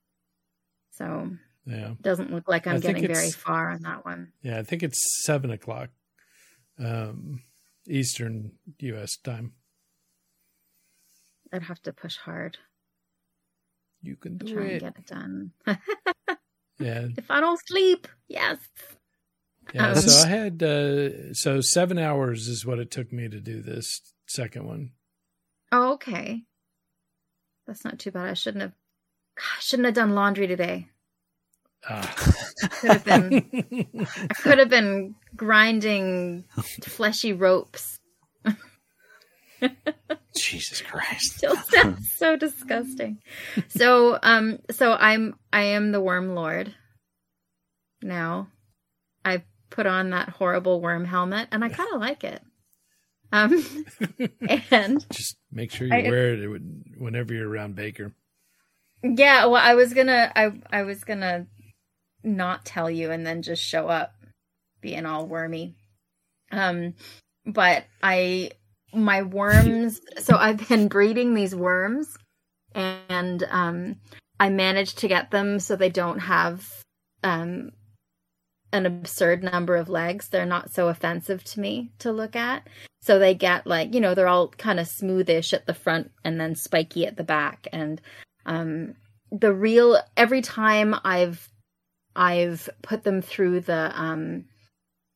[0.93, 1.30] So
[1.66, 4.32] Yeah, it doesn't look like I'm getting very far on that one.
[4.43, 4.59] yeah.
[4.59, 5.91] I think it's seven o'clock,
[6.78, 7.43] um,
[7.89, 9.16] Eastern U.S.
[9.16, 9.53] time.
[11.53, 12.59] I'd have to push hard
[14.03, 15.53] You can do try and get it done.
[16.80, 18.59] Yeah, if I don't sleep, yes.
[19.72, 19.91] yeah.
[19.91, 23.62] Um, so I had uh, so seven hours is what it took me to do
[23.62, 24.91] this second one.
[25.70, 26.43] Oh, okay.
[27.66, 28.28] That's not too bad.
[28.28, 28.72] I shouldn't have.
[29.39, 30.89] I shouldn't have done laundry today.
[31.89, 32.14] Ah.
[32.80, 34.07] Could have been.
[34.30, 36.45] I could have been grinding
[36.82, 37.99] fleshy ropes.
[40.37, 41.37] Jesus Christ!
[41.39, 43.18] Still sounds so disgusting.
[43.68, 46.74] So, um, so I'm I am the worm lord.
[48.03, 48.49] Now,
[49.24, 52.43] I put on that horrible worm helmet, and I kind of like it.
[53.32, 53.64] Um,
[54.70, 56.62] and Just make sure you I- wear it
[56.99, 58.12] whenever you're around Baker.
[59.03, 61.47] yeah, well, I was gonna, I I was gonna
[62.25, 64.14] not tell you, and then just show up,
[64.81, 65.75] being all wormy.
[66.51, 66.95] Um,
[67.47, 68.51] but I
[68.93, 70.01] my worms.
[70.18, 72.16] so I've been breeding these worms,
[72.75, 73.97] and um,
[74.39, 76.68] I managed to get them so they don't have
[77.22, 77.70] um
[78.75, 80.29] an absurd number of legs.
[80.29, 82.66] They're not so offensive to me to look at.
[83.03, 86.41] So they get like, you know, they're all kind of smoothish at the front and
[86.41, 87.68] then spiky at the back.
[87.72, 88.01] And
[88.47, 88.95] um
[89.31, 91.49] the real every time I've
[92.17, 94.45] I've put them through the um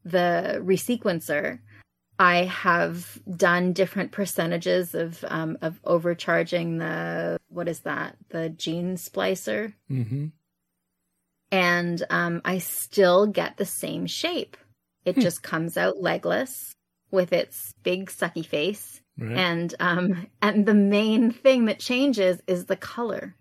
[0.05, 1.59] the resequencer,
[2.19, 8.17] I have done different percentages of um of overcharging the what is that?
[8.31, 10.27] The gene splicer Mm-hmm.
[11.51, 14.57] and um, I still get the same shape.
[15.05, 15.21] It Hmm.
[15.23, 16.75] just comes out legless
[17.11, 19.37] with its big sucky face, Right.
[19.39, 23.35] and um, and the main thing that changes is the color.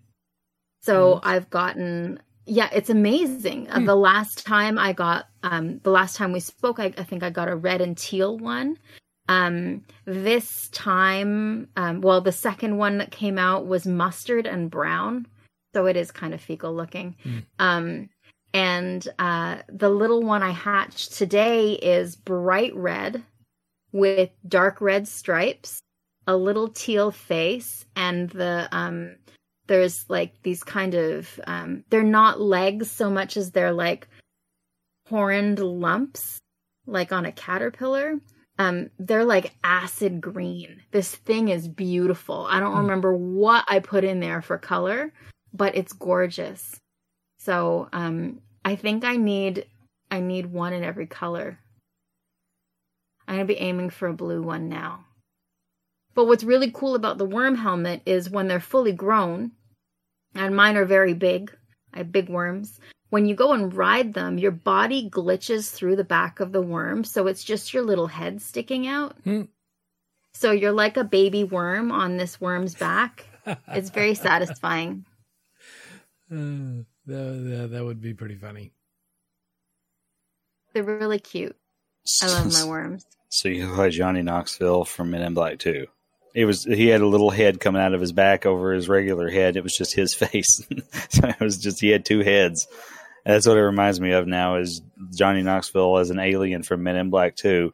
[0.84, 1.20] So Hmm.
[1.28, 3.70] I've gotten yeah, it's amazing.
[3.70, 3.86] Uh, Hmm.
[3.86, 7.30] the last time I got um, the last time we spoke, I, I think I
[7.30, 8.78] got a red and teal one.
[9.30, 15.28] Um, this time, um, well, the second one that came out was mustard and brown,
[15.76, 17.16] so it is kind of fecal looking.
[17.24, 17.40] Hmm.
[17.60, 18.10] Um,
[18.54, 23.24] and uh, the little one I hatched today is bright red
[23.92, 25.82] with dark red stripes,
[26.26, 29.18] a little teal face, and the um,
[29.68, 34.08] there's like these kind of um, they're not legs so much as they're like
[35.10, 36.40] horned lumps,
[36.86, 38.16] like on a caterpillar.
[38.60, 40.82] Um, they're like acid green.
[40.92, 42.48] This thing is beautiful.
[42.50, 42.80] I don't Hmm.
[42.80, 45.14] remember what I put in there for color,
[45.54, 46.80] but it's gorgeous.
[47.38, 49.68] So um, I think I need
[50.10, 51.60] I need one in every color.
[53.28, 55.06] I'm gonna be aiming for a blue one now.
[56.16, 59.52] But what's really cool about the worm helmet is when they're fully grown,
[60.38, 61.56] and mine are very big.
[61.94, 62.80] I have big worms.
[63.10, 67.04] When you go and ride them, your body glitches through the back of the worm,
[67.04, 69.16] so it's just your little head sticking out.
[69.24, 69.44] Hmm.
[70.34, 73.26] So you're like a baby worm on this worm's back.
[73.70, 75.06] It's very satisfying.
[76.30, 78.74] Uh, that, that, that would be pretty funny.
[80.74, 81.56] They're really cute.
[82.22, 83.06] I love my worms.
[83.30, 85.88] So you look like Johnny Knoxville from Men in Black Two.
[86.38, 89.28] It was he had a little head coming out of his back over his regular
[89.28, 89.58] head.
[89.58, 90.62] It was just his face.
[91.10, 92.68] so it was just he had two heads.
[93.26, 94.84] And that's what it reminds me of now is
[95.16, 97.74] Johnny Knoxville as an alien from Men in Black Two,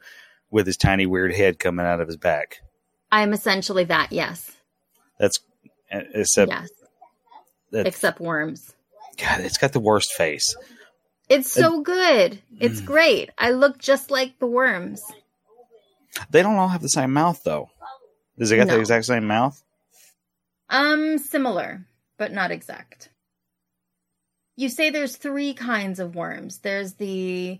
[0.49, 2.61] with his tiny weird head coming out of his back.
[3.11, 4.49] I'm essentially that, yes.
[5.19, 5.39] That's
[5.93, 6.69] uh, except yes.
[7.71, 8.73] that Except worms.
[9.17, 10.55] God, it's got the worst face.
[11.27, 12.41] It's so good.
[12.61, 12.85] It's mm.
[12.85, 13.29] great.
[13.37, 15.03] I look just like the worms.
[16.29, 17.69] They don't all have the same mouth though.
[18.37, 19.61] Does it got the exact same mouth?
[20.69, 21.85] Um, similar,
[22.17, 23.09] but not exact.
[24.55, 26.59] You say there's three kinds of worms.
[26.59, 27.59] There's the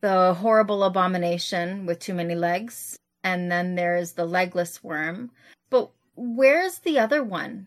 [0.00, 5.30] the horrible abomination with too many legs, and then there's the legless worm.
[5.70, 7.66] But where's the other one?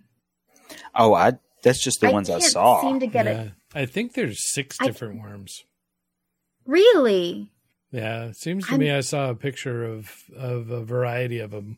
[0.94, 1.34] Oh, I
[1.64, 2.82] that's just the ones I can't saw.
[2.82, 3.52] Seem to get yeah, it.
[3.74, 5.64] I think there's six I- different worms.
[6.66, 7.50] Really?
[7.92, 11.52] Yeah, it seems to I'm- me I saw a picture of of a variety of
[11.52, 11.78] them.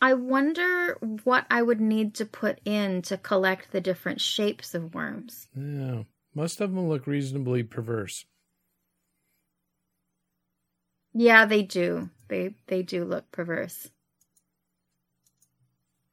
[0.00, 4.94] I wonder what I would need to put in to collect the different shapes of
[4.94, 5.48] worms.
[5.54, 8.24] Yeah, most of them look reasonably perverse.
[11.12, 12.08] Yeah, they do.
[12.28, 13.90] They they do look perverse.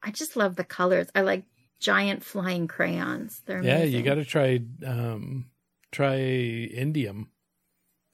[0.02, 1.08] I just love the colors.
[1.16, 1.44] I like
[1.80, 3.42] giant flying crayons.
[3.46, 4.00] They're Yeah, amazing.
[4.00, 5.50] you got to try um,
[5.92, 7.28] try indium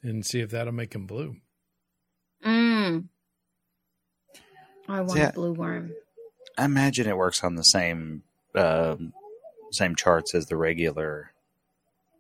[0.02, 1.38] and see if that'll make them blue.
[2.44, 3.08] Mm.
[4.94, 5.30] I want Yeah.
[5.30, 5.96] a blue worm.
[6.56, 8.24] I imagine it works on the same
[8.56, 9.14] um,
[9.72, 11.32] same charts as the regular.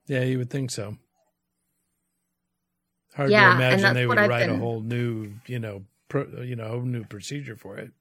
[0.08, 0.98] Yeah, you would think so.
[3.14, 6.56] Hard Yeah, to imagine they would I've write a whole new, you know, pro, you
[6.56, 7.92] know, new procedure for it.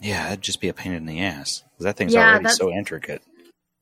[0.00, 2.70] Yeah, it'd just be a pain in the ass 'Cause that thing's Yeah, already so
[2.70, 3.22] intricate.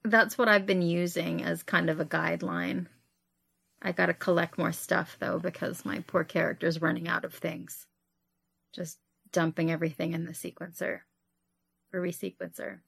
[0.02, 2.86] That's what I've been using as kind of a guideline.
[3.82, 7.86] I got to collect more stuff though because my poor character's running out of things.
[8.72, 8.98] Just
[9.32, 11.00] dumping everything in the sequencer
[11.92, 12.80] or resequencer.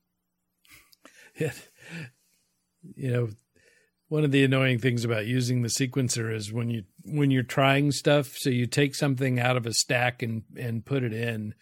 [1.39, 1.53] Yeah.
[2.95, 3.29] You know,
[4.09, 7.91] one of the annoying things about using the sequencer is when you when you're trying
[7.91, 11.55] stuff, so you take something out of a stack and and put it in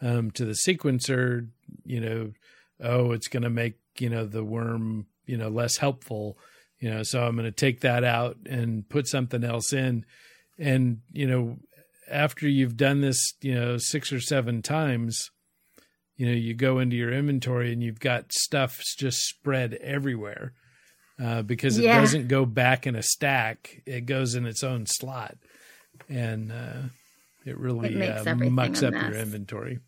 [0.00, 1.48] um, to the sequencer,
[1.84, 2.32] you know,
[2.80, 6.38] oh, it's going to make you know the worm you know less helpful,
[6.78, 10.06] you know, so I'm going to take that out and put something else in,
[10.58, 11.58] and you know,
[12.10, 15.30] after you've done this, you know, six or seven times,
[16.16, 20.52] you know you go into your inventory and you've got stuff just spread everywhere
[21.18, 21.98] uh, because it Yeah.
[21.98, 25.38] doesn't go back in a stack it goes in its own slot
[26.10, 26.82] and uh,
[27.46, 29.78] it really It uh, mucks up your inventory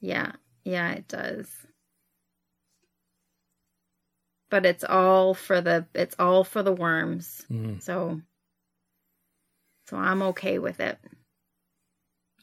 [0.00, 0.32] Yeah,
[0.64, 1.48] yeah, it does.
[4.50, 7.46] But it's all for the it's all for the worms.
[7.50, 7.82] Mhm.
[7.82, 8.20] So
[9.88, 10.98] so I'm okay with it.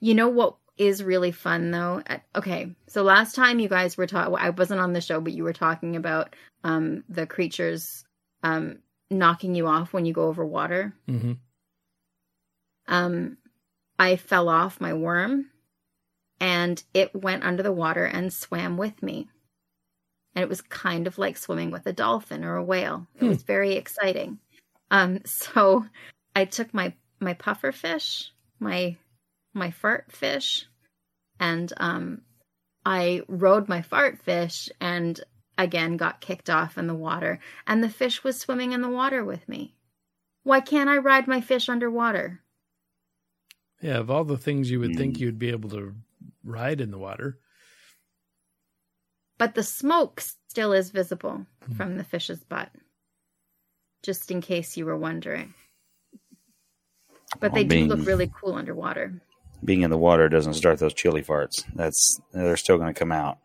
[0.01, 2.01] You know what is really fun though?
[2.09, 5.33] Uh, Okay, so last time you guys were talking I wasn't on the show but
[5.33, 8.03] you were talking about um the creatures
[8.43, 8.79] um
[9.09, 10.93] knocking you off when you go over water.
[11.07, 11.37] Mhm.
[12.87, 13.37] Um
[13.99, 15.51] I fell off my worm
[16.39, 19.29] and it went under the water and swam with me.
[20.33, 23.05] And it was kind of like swimming with a dolphin or a whale.
[23.15, 24.39] It was very exciting.
[24.89, 25.85] Um, so
[26.35, 28.97] I took my my puffer fish, my
[29.53, 30.65] my fart fish,
[31.39, 32.21] and um,
[32.85, 35.19] I rode my fart fish and
[35.57, 37.39] again got kicked off in the water.
[37.67, 39.75] And the fish was swimming in the water with me.
[40.43, 42.41] Why can't I ride my fish underwater?
[43.83, 45.19] yeah of all the things you would think Mm.
[45.21, 45.95] you'd be able to
[46.43, 47.39] ride in the water
[49.39, 51.73] but the smoke still is visible Hmm.
[51.73, 52.69] from the fish's butt.
[54.03, 55.55] Just in case you were wondering.
[57.39, 59.19] But they do being- look really cool underwater.
[59.63, 61.63] Being in the water doesn't start those chili farts.
[61.75, 63.37] That's they're still going to come out.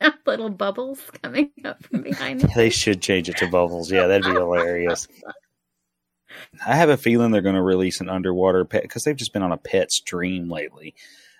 [0.26, 2.42] Little bubbles coming up from behind.
[2.56, 3.90] They should change it to bubbles.
[3.90, 5.08] Yeah, that'd be hilarious.
[6.66, 9.42] I have a feeling they're going to release an underwater pet because they've just been
[9.42, 10.94] on a pet stream lately.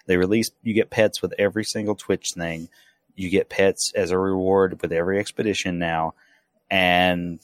[0.07, 2.69] They release you get pets with every single Twitch thing.
[3.17, 6.15] You get pets as a reward with every expedition now,
[6.71, 7.41] and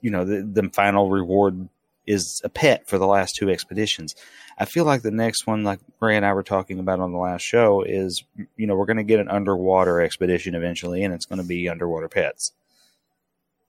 [0.00, 1.68] you know the, the final reward
[2.08, 4.14] is a pet for the last two expeditions.
[4.58, 7.18] I feel like the next one, like Ray and I were talking about on the
[7.18, 8.24] last show, is
[8.56, 11.68] you know we're going to get an underwater expedition eventually, and it's going to be
[11.68, 12.52] underwater pets.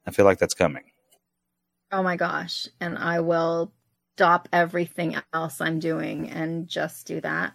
[0.08, 0.86] I feel like that's coming.
[1.92, 2.68] Oh my gosh.
[2.80, 3.72] And I will
[4.16, 7.54] stop everything else I'm doing and just do that.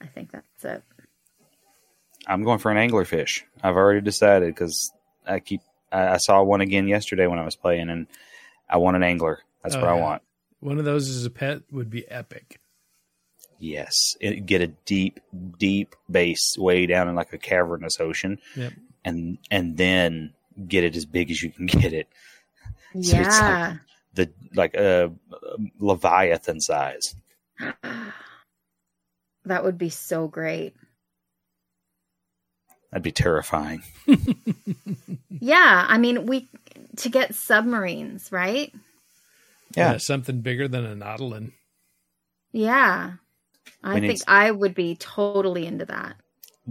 [0.00, 0.82] I think that's it.
[2.26, 3.42] I'm going for an anglerfish.
[3.62, 4.92] I've already decided because
[5.26, 5.60] I keep.
[5.92, 8.06] I, I saw one again yesterday when I was playing, and
[8.68, 9.40] I want an angler.
[9.64, 10.22] That's Oh, what I want.
[10.60, 12.60] one of those as a pet would be epic
[13.58, 15.20] Yes, it, get a deep,
[15.58, 18.72] deep base way down in like a cavernous ocean, Yep.
[19.04, 20.34] and and then
[20.68, 22.08] get it as big as you can get it.
[22.92, 23.76] So it's like- yeah.
[24.14, 27.14] The like a uh, leviathan size.
[29.44, 30.74] that would be so great.
[32.90, 33.82] That'd be terrifying.
[35.40, 35.84] Yeah.
[35.88, 36.48] I mean, we,
[36.98, 38.72] to get submarines, right?
[39.76, 39.92] Yeah.
[39.92, 41.52] Uh, something bigger than a Nautilon
[42.52, 43.14] Yeah.
[43.82, 46.16] I We think I would be totally into that.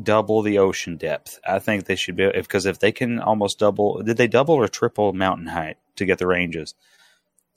[0.02, 1.40] double the ocean depth.
[1.48, 4.68] I think they should be because if they can almost double, did they double or
[4.68, 6.74] triple mountain height to get the ranges?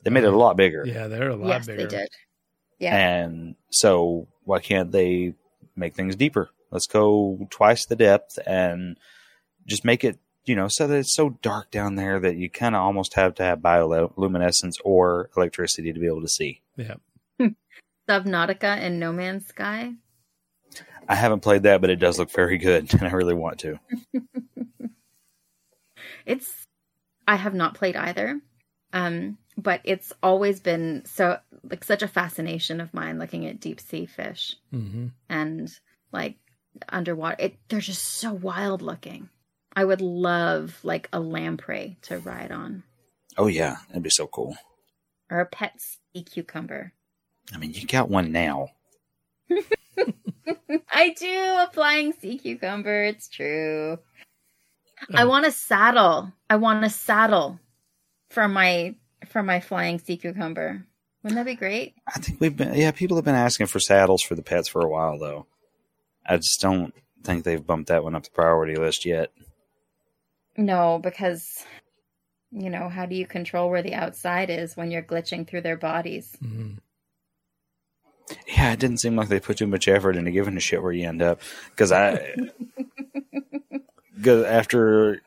[0.03, 2.09] They made it a uh, lot bigger, yeah they're a lot yes, bigger they did.
[2.79, 2.95] Yeah.
[2.97, 5.35] and so why can't they
[5.75, 6.51] make things deeper?
[6.71, 8.99] Let's go twice the depth and
[9.67, 12.75] just make it, you know, so that it's so dark down there that you kind
[12.75, 16.63] of almost have to have bioluminescence or electricity to be able to see.
[16.77, 16.95] yeah
[18.09, 19.93] Subnautica and No Man's Sky.
[21.09, 23.79] I haven't played that, but it does look very good, and I really want to.
[26.25, 26.67] It's
[27.27, 28.41] I have not played either.
[28.93, 31.39] Um, but it's always been so
[31.69, 35.73] like such a fascination of mine looking at deep sea fish hmm and
[36.13, 36.37] like
[36.89, 37.37] underwater.
[37.39, 39.29] It they're just so wild looking.
[39.77, 42.83] I would love like a lamprey to ride on
[43.39, 44.57] Oh yeah, that'd be so cool.
[45.31, 46.93] or a pet sea cucumber.
[47.55, 48.71] I mean, you got one now.
[50.91, 53.05] I do a flying sea cucumber.
[53.05, 53.99] It's true.
[55.15, 55.29] I Oh.
[55.29, 56.33] want a saddle.
[56.49, 57.61] I want a saddle
[58.31, 58.95] for my
[59.29, 60.85] for my flying sea cucumber.
[61.23, 61.95] Wouldn't that be great?
[62.07, 64.81] I think we've been yeah, people have been asking for saddles for the pets for
[64.81, 65.47] a while though.
[66.27, 69.31] I just don't think they've bumped that one up the priority list yet.
[70.57, 71.65] No, because
[72.53, 75.77] you know, how do you control where the outside is when you're glitching through their
[75.77, 76.37] bodies?
[76.41, 76.75] hmm
[78.47, 80.93] Yeah, it didn't seem like they put too much effort into giving a shit where
[80.93, 81.41] you end up.
[81.71, 82.35] Because I,
[84.17, 85.21] because after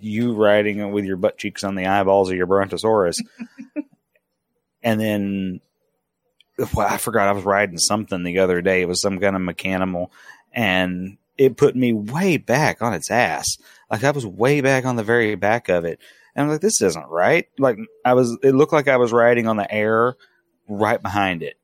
[0.00, 3.18] you riding with your butt cheeks on the eyeballs of your Brontosaurus,
[4.82, 5.60] and then
[6.72, 8.82] well, I forgot I was riding something the other day.
[8.82, 10.10] It was some kind of mechanimal,
[10.52, 13.56] and it put me way back on its ass.
[13.90, 15.98] Like I was way back on the very back of it,
[16.34, 17.46] and I'm like, this isn't right.
[17.58, 20.16] Like I was, it looked like I was riding on the air
[20.68, 21.56] right behind it.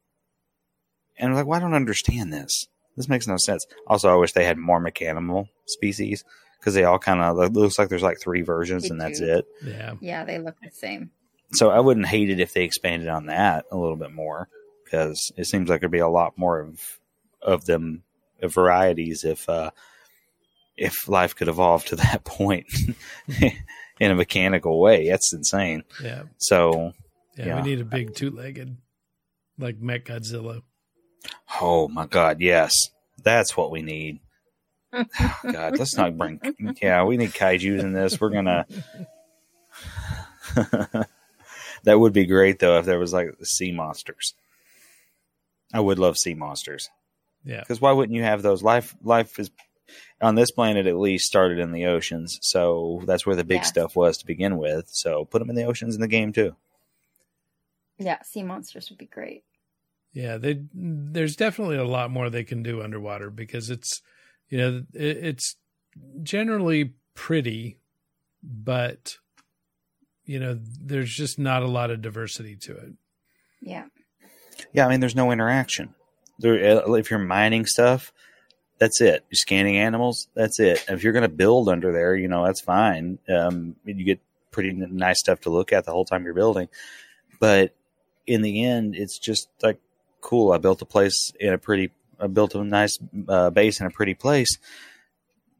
[1.18, 2.66] And I'm like, well, I don't understand this.
[2.96, 3.64] This makes no sense.
[3.86, 6.24] Also, I wish they had more mechanimal species
[6.58, 9.20] because they all kind of it looks like there's like three versions They and that's
[9.20, 9.32] do.
[9.32, 9.44] it.
[9.64, 9.94] Yeah.
[10.00, 11.10] Yeah, they look the same.
[11.52, 14.48] So I wouldn't hate it if they expanded on that a little bit more
[14.84, 16.98] because it seems like there'd be a lot more of
[17.42, 18.09] of them of
[18.48, 19.70] varieties if uh,
[20.76, 22.66] if life could evolve to that point
[24.00, 25.08] in a mechanical way.
[25.08, 25.84] That's insane.
[26.02, 26.22] Yeah.
[26.38, 26.92] So
[27.36, 27.46] Yeah.
[27.46, 27.62] Yeah.
[27.62, 28.76] We need a big two legged,
[29.58, 30.62] like Mech Godzilla.
[31.60, 32.72] Oh my God, yes,
[33.22, 34.20] that's what we need.
[34.92, 36.40] God, let's not bring.
[36.82, 38.20] Yeah, we need kaiju's in this.
[38.20, 38.66] We're gonna.
[41.84, 44.34] that would be great though if there was like sea monsters.
[45.72, 46.88] I would love sea monsters
[47.44, 47.60] Yeah.
[47.60, 48.62] because why wouldn't you have those?
[48.62, 49.50] Life, life is
[50.20, 53.68] on this planet at least started in the oceans, so that's where the big Yes.
[53.68, 54.88] stuff was to begin with.
[54.90, 56.54] So put them in the oceans in the game too.
[57.98, 59.44] Yeah, sea monsters would be great.
[60.12, 64.02] Yeah, they there's definitely a lot more they can do underwater because it's
[64.48, 65.56] you know it, it's
[66.22, 67.78] generally pretty,
[68.42, 69.16] but
[70.24, 72.92] you know there's just not a lot of diversity to it.
[73.60, 73.84] Yeah.
[74.72, 75.94] Yeah, I mean, there's no interaction.
[76.42, 78.12] Uh, if you're mining stuff,
[78.78, 79.24] that's it.
[79.30, 80.84] You're scanning animals, that's it.
[80.88, 83.18] If you're going to build under there, you know, that's fine.
[83.28, 84.20] Um, you get
[84.50, 86.68] pretty nice stuff to look at the whole time you're building.
[87.38, 87.74] But
[88.26, 89.78] in the end, it's just like,
[90.20, 90.52] cool.
[90.52, 93.90] I built a place in a pretty, I built a nice uh, base in a
[93.90, 94.58] pretty place,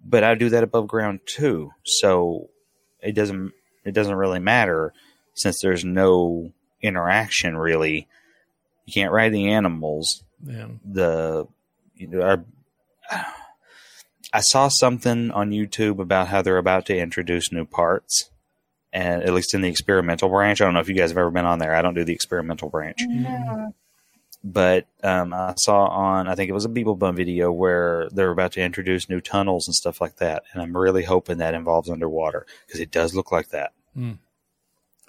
[0.05, 1.73] but I do that above ground too.
[1.85, 2.49] So
[3.01, 3.53] it doesn't,
[3.85, 4.93] it doesn't really matter
[5.35, 6.53] since there's no
[6.83, 8.09] interaction really.
[8.87, 11.47] You can't ride the animals Yeah, the
[11.97, 12.45] you know our,
[14.33, 18.31] I saw something on YouTube about how they're about to introduce new parts,
[18.93, 20.61] and at least in the experimental branch.
[20.61, 21.75] I don't know if you guys have ever been on there.
[21.75, 23.75] I don't do the experimental branch, No.
[24.45, 28.31] but um, I saw on I think it was a Beeble Bum video where they're
[28.31, 31.91] about to introduce new tunnels and stuff like that, and I'm really hoping that involves
[31.91, 33.73] underwater because it does look like that.
[33.95, 34.13] Hmm.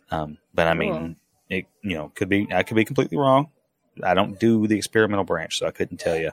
[0.09, 1.15] Um, but I mean, Cool.
[1.57, 3.49] it you know could be I could be completely wrong.
[4.03, 6.31] I don't do the experimental branch, so I couldn't tell you.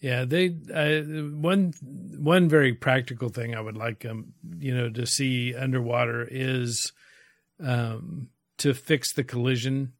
[0.00, 0.24] yeah.
[0.24, 1.02] They uh,
[1.34, 1.74] one
[2.18, 6.92] one very practical thing I would like um you know to see underwater is
[7.60, 8.28] um
[8.58, 9.92] to fix the collision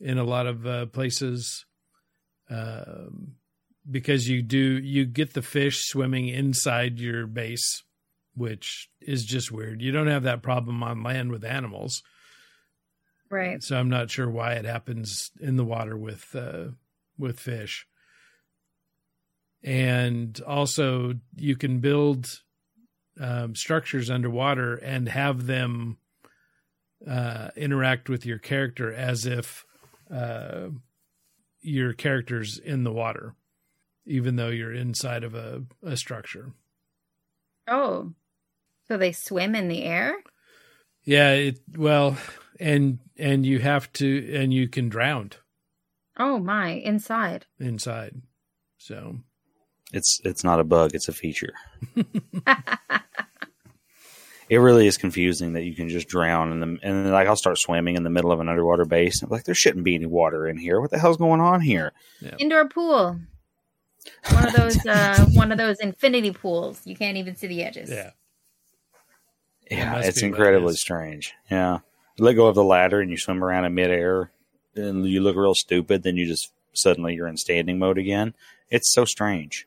[0.00, 1.66] in a lot of uh, places.
[2.48, 3.36] Um,
[3.88, 7.82] because you do you get the fish swimming inside your base,
[8.34, 9.80] which is just weird.
[9.80, 12.02] You don't have that problem on land with animals,
[13.30, 13.62] Right.
[13.62, 16.70] so I'm not sure why it happens in the water with uh,
[17.16, 17.86] with fish.
[19.62, 22.40] And also, you can build
[23.20, 25.98] um, structures underwater and have them
[27.06, 29.64] uh, interact with your character as if
[30.12, 30.68] uh,
[31.60, 33.34] your character's in the water,
[34.06, 36.52] even though you're inside of a, a structure.
[37.68, 38.12] Oh.
[38.88, 40.14] So they swim in the air?
[41.04, 42.16] Yeah, it well,
[42.60, 45.30] and and you have to, and you can drown
[46.16, 47.46] Oh my, inside.
[47.58, 48.20] inside.
[48.78, 49.16] So
[49.92, 51.54] It's it's not a bug; it's a feature.
[54.48, 57.36] It really is confusing that you can just drown in the and then, like I'll
[57.36, 59.22] start swimming in the middle of an underwater base.
[59.22, 60.80] I'm like, there shouldn't be any water in here.
[60.80, 61.92] What the hell's going on here?
[62.36, 63.20] Indoor pool.
[64.32, 66.84] One of those, uh, one of those infinity pools.
[66.84, 67.90] You can't even see the edges.
[67.90, 68.10] Yeah.
[69.70, 71.32] Yeah, must it's be it incredibly strange.
[71.48, 71.78] Yeah.
[72.20, 74.30] Let go of the ladder and you swim around in midair
[74.76, 78.34] and you look real stupid, then you just suddenly you're in standing mode again.
[78.68, 79.66] It's so strange.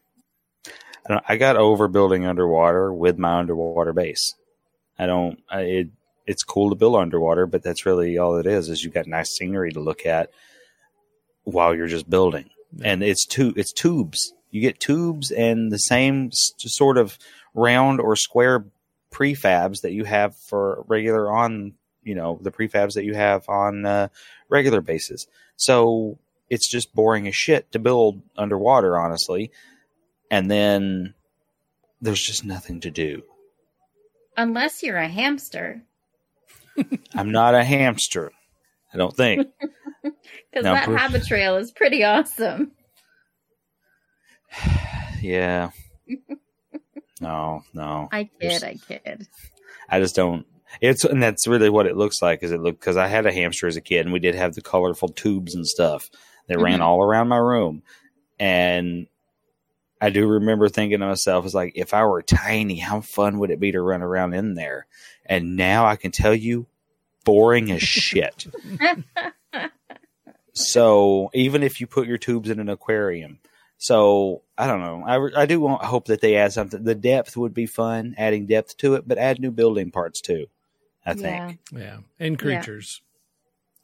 [0.68, 4.36] I, don't, I got over building underwater with my underwater base.
[5.00, 5.88] I don't, I, it,
[6.28, 9.32] it's cool to build underwater, but that's really all it is, is you've got nice
[9.32, 10.30] scenery to look at
[11.44, 12.52] while you're just building.
[12.84, 14.32] And it's two, it's tubes.
[14.52, 17.18] You get tubes and the same sort of
[17.56, 18.66] round or square
[19.12, 21.74] prefabs that you have for regular on
[22.04, 24.08] you know the prefabs that you have on uh,
[24.50, 25.28] regular basis.
[25.56, 26.18] so
[26.50, 29.52] it's just boring as shit to build underwater honestly
[30.30, 31.14] and then
[32.02, 33.24] there's just nothing to do
[34.36, 35.84] Unless you're a hamster,
[37.16, 38.32] i'm not a hamster
[38.94, 39.48] i don't think
[40.04, 42.72] because that per- habit trail is pretty awesome.
[45.22, 45.70] yeah
[47.22, 49.28] no no I There's- I kid.
[49.90, 50.46] I just don't.
[50.82, 52.44] It's and that's really what it looks like.
[52.44, 54.56] Is it look because I had a hamster as a kid, and we did have
[54.56, 56.10] the colorful tubes and stuff
[56.48, 56.84] that ran Mhm.
[56.84, 57.84] all around my room,
[58.40, 59.08] and
[60.02, 63.52] I do remember thinking to myself, "Is like if I were tiny, how fun would
[63.52, 64.88] it be to run around in there?"
[65.26, 66.66] And now I can tell you,
[67.24, 68.48] boring as shit.
[70.54, 73.40] so even if you put your tubes in an aquarium.
[73.78, 75.04] So I don't know.
[75.06, 76.84] I, I do want, hope that they add something.
[76.84, 80.46] The depth would be fun, adding depth to it, but add new building parts too.
[81.06, 81.80] I think, Yeah.
[81.80, 81.98] Yeah.
[82.20, 83.02] And creatures.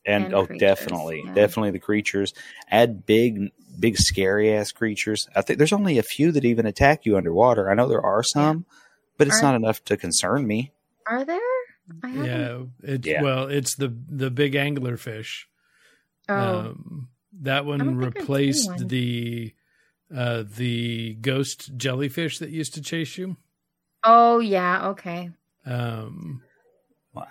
[0.05, 1.33] and, And oh, creatures, definitely, yeah.
[1.33, 2.33] definitely the creatures.
[2.71, 5.27] Add big, big scary ass creatures.
[5.35, 7.69] I think there's only a few that even attack you underwater.
[7.69, 8.65] I know there are some,
[9.17, 10.71] but it's Are- not enough to concern me.
[11.05, 11.39] Are there?
[12.03, 12.11] I.
[12.25, 12.63] Yeah.
[12.83, 13.23] It, Yeah.
[13.23, 15.45] Well, it's the the big anglerfish.
[16.29, 17.09] Oh, Um,
[17.41, 18.87] that one don't think I've seen replaced one.
[18.87, 19.53] the
[20.15, 23.37] uh, the ghost jellyfish that used to chase you.
[24.03, 24.89] oh yeah.
[24.89, 25.31] Okay.
[25.65, 26.48] Um, Well,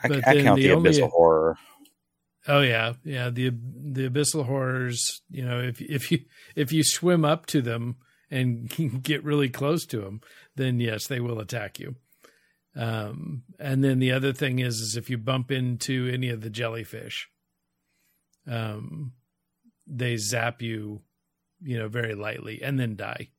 [0.03, 1.57] I, But I then count the the, only- abyssal horror.
[2.47, 3.31] oh yeah, yeah.
[3.31, 5.23] The the abyssal horrors.
[5.31, 6.21] You know, if if you
[6.57, 7.97] if you swim up to them
[8.31, 8.69] and
[9.03, 10.21] get really close to them,
[10.57, 11.97] then yes, they will attack you.
[12.77, 16.51] Um, and then the other thing is, is if you bump into any of the
[16.51, 17.29] jellyfish,
[18.47, 19.13] um,
[19.87, 21.01] they zap you,
[21.61, 23.31] you know, very lightly and then die,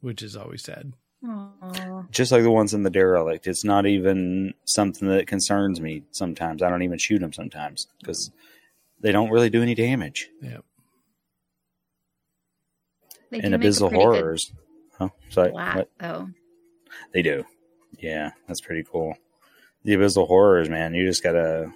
[0.00, 0.92] which is always sad.
[1.26, 2.04] Aw.
[2.12, 3.46] just like the ones in the derelict.
[3.46, 6.04] It's not even something that concerns me.
[6.12, 7.32] Sometimes I don't even shoot them.
[7.32, 8.30] Sometimes because
[9.00, 10.28] they don't really do any damage.
[10.40, 10.58] Yeah.
[13.30, 14.52] They And do make a abyssal good horrors.
[15.00, 15.50] Oh, sorry.
[15.50, 15.90] Flat What?
[15.98, 16.28] though.
[17.12, 17.44] They do.
[17.98, 19.16] Yeah, that's pretty cool.
[19.84, 20.94] The abyssal horrors, man.
[20.94, 21.72] You just gotta.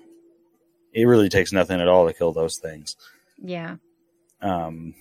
[0.93, 2.97] It really takes nothing at all to kill those things.
[3.39, 3.77] Yeah.
[4.41, 4.95] Um,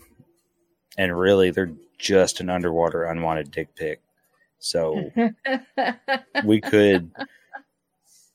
[0.97, 4.01] and really, they're just an underwater unwanted dick pic.
[4.62, 5.12] So
[6.46, 7.12] we could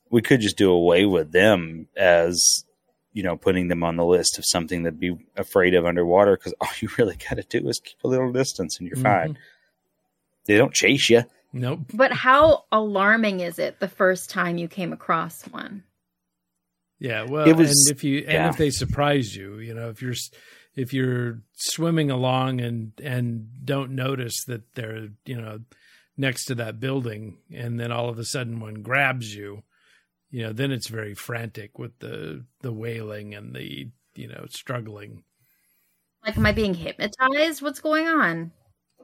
[0.09, 2.63] we could just do away with them as
[3.13, 6.53] you know putting them on the list of something to be afraid of underwater because
[6.61, 9.41] all you really got to do is keep a little distance and you're fine mm-hmm.
[10.45, 11.23] they don't chase you
[11.53, 11.79] Nope.
[11.93, 15.83] but how alarming is it the first time you came across one?
[16.99, 18.49] Yeah, well, It was- and if you and yeah.
[18.49, 20.13] if they surprise you, you know, if you're
[20.75, 25.59] if you're swimming along and and don't notice that they're you know
[26.17, 29.63] next to that building, and then all of a sudden one grabs you,
[30.31, 35.23] you know, then it's very frantic with the the wailing and the you know struggling.
[36.25, 37.61] Like, am I being hypnotized?
[37.61, 38.51] What's going on?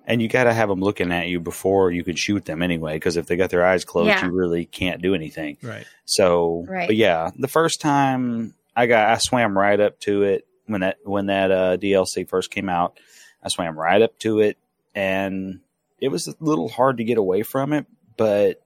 [0.06, 2.96] and you got to have them looking at you before you can shoot them anyway
[2.96, 4.26] because if they got their eyes closed Yeah.
[4.26, 5.86] you really can't do anything Right.
[6.04, 6.88] So, Right.
[6.90, 10.98] but yeah, the first time I got, I swam right up to it when that
[11.06, 13.00] when that uh, DLC first came out.
[13.42, 14.58] I swam right up to it,
[14.94, 15.62] and
[16.04, 17.86] it was a little hard to get away from it.
[18.18, 18.62] But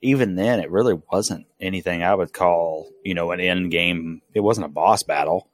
[0.00, 4.22] even then, it really wasn't anything I would call, you know, an end game.
[4.34, 5.48] It wasn't a boss battle.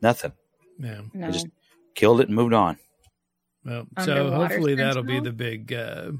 [0.00, 0.32] Nothing.
[0.78, 1.00] Yeah.
[1.12, 1.30] No.
[1.30, 1.48] just-
[1.94, 2.78] Killed it and moved on.
[3.64, 6.12] Well, so Underwater hopefully that'll be the big uh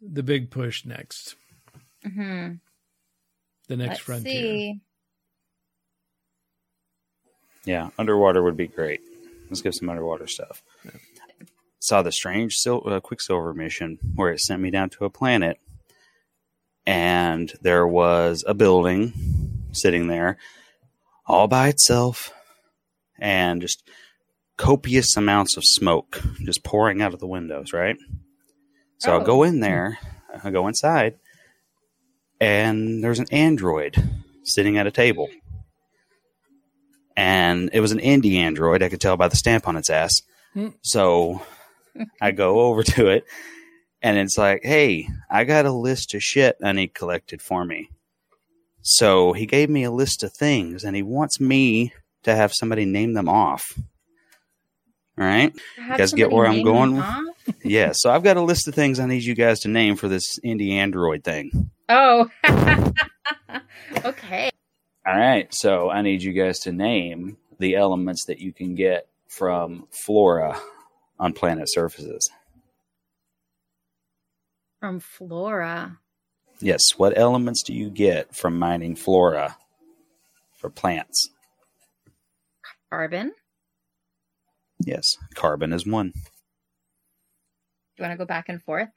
[0.00, 1.34] the big push next.
[2.04, 2.52] hmm
[3.66, 4.32] The next Let's frontier.
[4.32, 4.80] see.
[7.64, 9.00] Yeah, underwater would be great.
[9.50, 10.62] Let's get some underwater stuff.
[11.80, 15.58] Saw the strange sil- uh, Quicksilver mission where it sent me down to a planet,
[16.86, 19.12] and there was a building
[19.72, 20.38] sitting there
[21.26, 22.32] all by itself,
[23.18, 23.82] and just
[24.56, 27.72] copious amounts of smoke just pouring out of the windows.
[27.72, 27.96] Right.
[28.98, 29.24] So I'll Oh.
[29.24, 29.98] go in there.
[30.42, 31.14] I go inside,
[32.40, 33.96] and there's an android
[34.44, 35.28] sitting at a table
[37.16, 38.82] and it was an indie android.
[38.82, 40.22] I could tell by the stamp on its ass.
[40.54, 40.68] Hmm.
[40.82, 41.42] So
[42.20, 43.24] I go over to it
[44.02, 47.90] and it's like, hey, I got a list of shit I need collected for me.
[48.82, 51.92] So he gave me a list of things and he wants me
[52.22, 53.78] to have somebody name them off.
[55.18, 55.52] All right.
[55.76, 57.02] You guys get where I'm going?
[57.64, 57.92] Yeah.
[57.94, 60.38] So I've got a list of things I need you guys to name for this
[60.44, 61.70] indie Android thing.
[61.88, 62.28] Oh.
[64.04, 64.50] okay.
[65.06, 65.52] All right.
[65.54, 70.60] So I need you guys to name the elements that you can get from flora
[71.18, 72.30] on planet surfaces.
[74.80, 75.98] From Flora.
[76.60, 76.92] Yes.
[76.96, 79.56] What elements do you get from mining flora
[80.56, 81.30] for plants?
[82.90, 83.32] Carbon.
[84.84, 85.16] Yes.
[85.34, 86.12] Carbon is one.
[86.14, 86.20] Do
[87.98, 88.88] you want to go back and forth?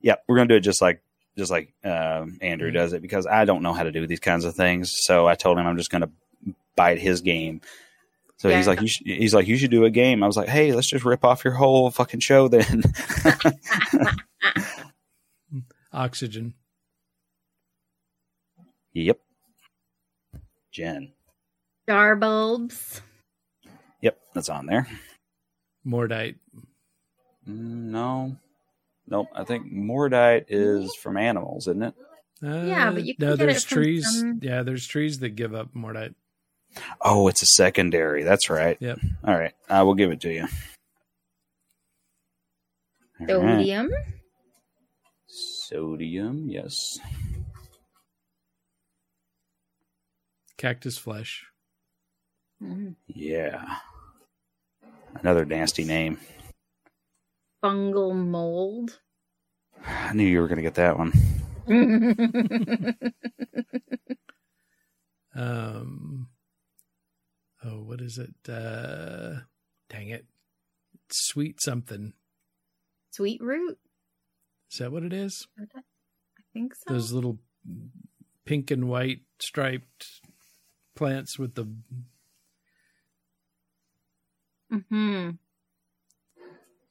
[0.00, 1.02] Yeah, We're going to do it just like,
[1.36, 4.44] just like um, Andrew does it because I don't know how to do these kinds
[4.44, 4.92] of things.
[5.02, 7.60] So I told him I'm just going to bite his game.
[8.38, 10.22] So he's like, you sh- he's like, you should do a game.
[10.22, 12.82] I was like, hey, let's just rip off your whole fucking show then.
[15.92, 16.54] Oxygen.
[18.92, 19.18] yep.
[20.70, 21.12] Jen.
[21.84, 23.00] Star bulbs.
[24.02, 24.86] Yep, that's on there.
[25.86, 26.34] Mordite.
[27.48, 28.36] Mm, no,
[29.08, 29.28] nope.
[29.34, 31.94] I think mordite is from animals, isn't it?
[32.42, 34.20] Yeah, but you Uh, no, can get there's it from trees.
[34.20, 36.14] some- Yeah, there's trees that give up mordite.
[37.00, 38.22] Oh, it's a secondary.
[38.22, 38.76] That's right.
[38.80, 38.98] Yep.
[39.24, 40.46] All right, I will give it to you.
[43.20, 43.58] All right.
[43.58, 43.90] Sodium.
[45.26, 46.98] Sodium, yes.
[50.58, 51.46] Cactus flesh.
[52.62, 52.94] Mm.
[53.06, 53.78] Yeah.
[55.20, 56.18] Another nasty name.
[57.62, 59.00] Fungal mold.
[59.84, 61.12] I knew you were going to get that one.
[65.36, 66.28] Um.
[67.66, 68.34] Oh, what is it?
[68.48, 69.40] Uh,
[69.88, 70.24] dang it!
[71.10, 72.12] Sweet something.
[73.10, 73.78] Sweet root.
[74.70, 75.48] Is that what it is?
[75.58, 75.64] I
[76.52, 76.92] think so.
[76.94, 77.38] Those little
[78.44, 80.20] pink and white striped
[80.94, 81.68] plants with the.
[84.70, 85.30] hmm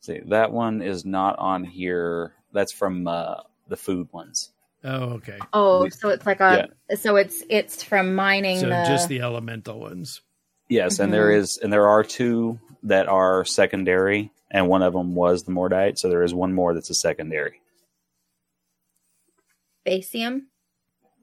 [0.01, 2.33] See, that one is not on here.
[2.51, 4.51] That's from uh, the food ones.
[4.83, 5.39] Oh, okay.
[5.53, 6.69] Oh, so it's like a.
[6.95, 8.83] So it's it's from mining So the.
[8.85, 10.21] just the elemental ones.
[10.67, 11.37] Yes, and there Mhm.
[11.37, 15.97] is, and there are two that are secondary, and one of them was the mordite.
[15.97, 17.61] So there is one more that's a secondary.
[19.85, 20.47] Basium.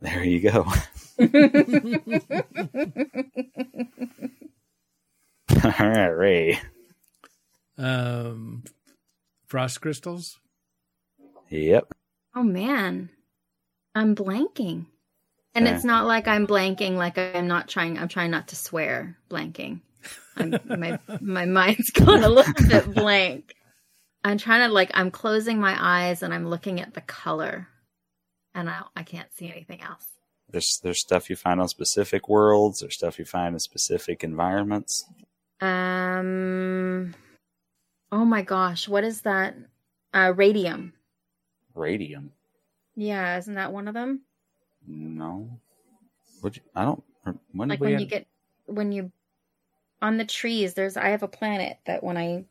[0.01, 0.67] There you go.
[5.65, 6.59] All right, Ray.
[7.79, 8.65] Um,
[9.47, 10.39] frost crystals.
[11.51, 11.93] Yep.
[12.35, 13.11] oh man,
[13.95, 14.87] I'm blanking,
[15.55, 16.97] and it's not like I'm blanking.
[16.97, 17.99] Like I'm not trying.
[17.99, 19.17] I'm trying not to swear.
[19.31, 19.81] Blanking.
[20.37, 23.55] I'm, my my mind's gone a little bit blank.
[24.25, 24.91] I'm trying to like.
[24.95, 27.69] I'm closing my eyes and I'm looking at the color,
[28.55, 30.07] and I I can't see anything else.
[30.49, 32.81] There's there's stuff you find on specific worlds.
[32.81, 35.07] There's stuff you find in specific environments.
[35.61, 37.15] Um.
[38.11, 39.55] Oh my gosh, what is that?
[40.15, 40.93] Uh, radium.
[41.75, 42.33] Radium.
[42.95, 44.21] Yeah, isn't that one of them?
[44.87, 45.61] No.
[46.43, 47.03] Would you, I don't.
[47.53, 48.27] When Like when have- you get
[48.67, 49.13] when you
[50.01, 50.75] on the trees.
[50.75, 52.45] There's I have a planet that when I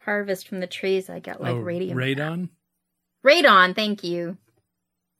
[0.00, 1.96] harvest from the trees, I get like oh, radium.
[1.96, 2.48] radon.
[3.24, 3.74] Radon.
[3.74, 4.36] Thank you.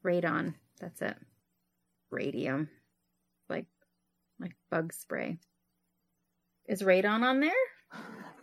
[0.04, 0.54] Radon.
[0.80, 1.16] That's it.
[2.10, 2.68] Radium.
[3.48, 3.66] Like
[4.38, 5.38] like bug spray.
[6.68, 7.52] Is radon on there?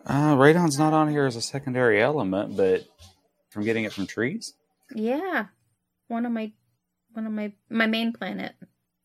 [0.06, 2.86] Uh, radon's not on here as a secondary element, but
[3.50, 4.54] from getting it from trees.
[4.94, 5.46] Yeah.
[6.08, 6.52] One of my
[7.14, 8.54] one of my my main planet.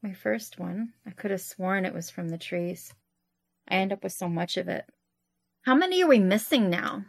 [0.03, 0.93] My first one.
[1.07, 2.93] I could have sworn it was from the trees.
[3.69, 4.85] I end up with so much of it.
[5.63, 7.05] How many are we missing now?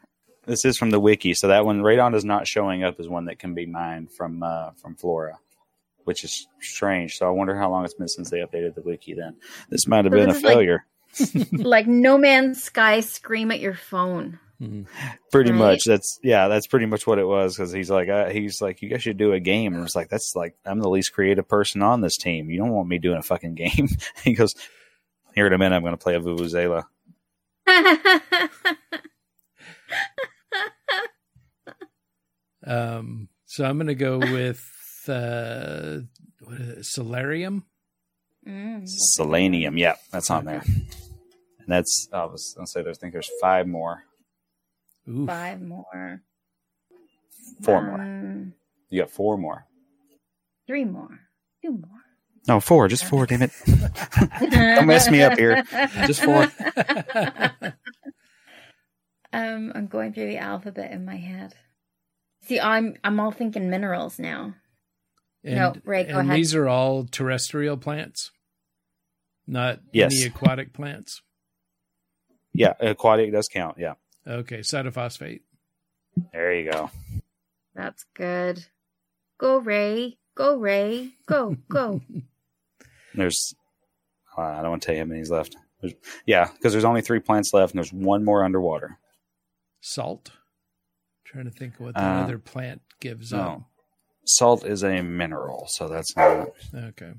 [0.45, 3.26] This is from the wiki, so that one radon is not showing up as one
[3.26, 5.40] that can be mined from uh, from flora,
[6.03, 7.18] which is strange.
[7.18, 9.14] So I wonder how long it's been since they updated the wiki.
[9.15, 9.38] Then
[9.70, 10.86] this might have So been a is like- failure.
[11.52, 14.40] like No Man's Sky scream at your phone.
[14.64, 14.88] Mhm.
[15.31, 15.57] pretty right?
[15.57, 15.85] much.
[15.85, 17.56] That's yeah, that's pretty much what it was.
[17.56, 20.10] Because he's like, uh, he's like, you guys should do a game, and it's like,
[20.10, 22.49] that's like, I'm the least creative person on this team.
[22.49, 23.90] You don't want me doing a fucking game.
[24.23, 24.53] he goes,
[25.35, 26.84] here in a minute, I'm going to play a vuvuzela.
[32.65, 34.64] Um, so I'm going to go with
[35.07, 35.98] uh,
[36.44, 37.65] what is it, solarium.
[38.48, 38.88] Mm.
[39.19, 40.64] Solanium, yeah, that's on there.
[40.65, 44.03] And that's I was gonna say there's I think there's five more,
[45.09, 45.27] Oof.
[45.27, 46.21] Five more.
[47.61, 48.01] four more.
[48.01, 48.53] Um,
[48.89, 49.65] You got four more.
[50.67, 51.19] Three more.
[51.63, 51.99] Two more.
[52.47, 53.25] No, four, just four.
[53.25, 53.51] Damn it!
[54.51, 55.63] Don't mess me up here.
[56.05, 56.51] Just four.
[59.31, 61.55] Um, I'm going through the alphabet in my head.
[62.43, 64.53] See, I'm I'm all thinking minerals now.
[65.43, 66.38] And, No, Ray, go and ahead.
[66.39, 68.31] these are all terrestrial plants,
[69.47, 70.13] not Yes.
[70.13, 71.21] any aquatic plants.
[72.53, 73.77] Yeah, aquatic does count.
[73.80, 73.93] Yeah,
[74.27, 75.41] Okay, cytophosphate.
[76.31, 76.89] there you go.
[77.75, 78.65] That's good.
[79.39, 82.01] Go Ray, go Ray, go go.
[83.15, 83.53] There's,
[84.37, 85.55] uh, I don't want to tell you how many's left.
[85.81, 85.93] There's,
[86.25, 88.97] yeah, because there's only three plants left, and there's one more underwater.
[89.81, 90.31] Salt.
[91.25, 93.39] trying to think what the Uh, other plant gives no.
[93.41, 93.61] up.
[94.25, 96.47] Salt is a mineral, so that's not.
[96.73, 97.13] Okay.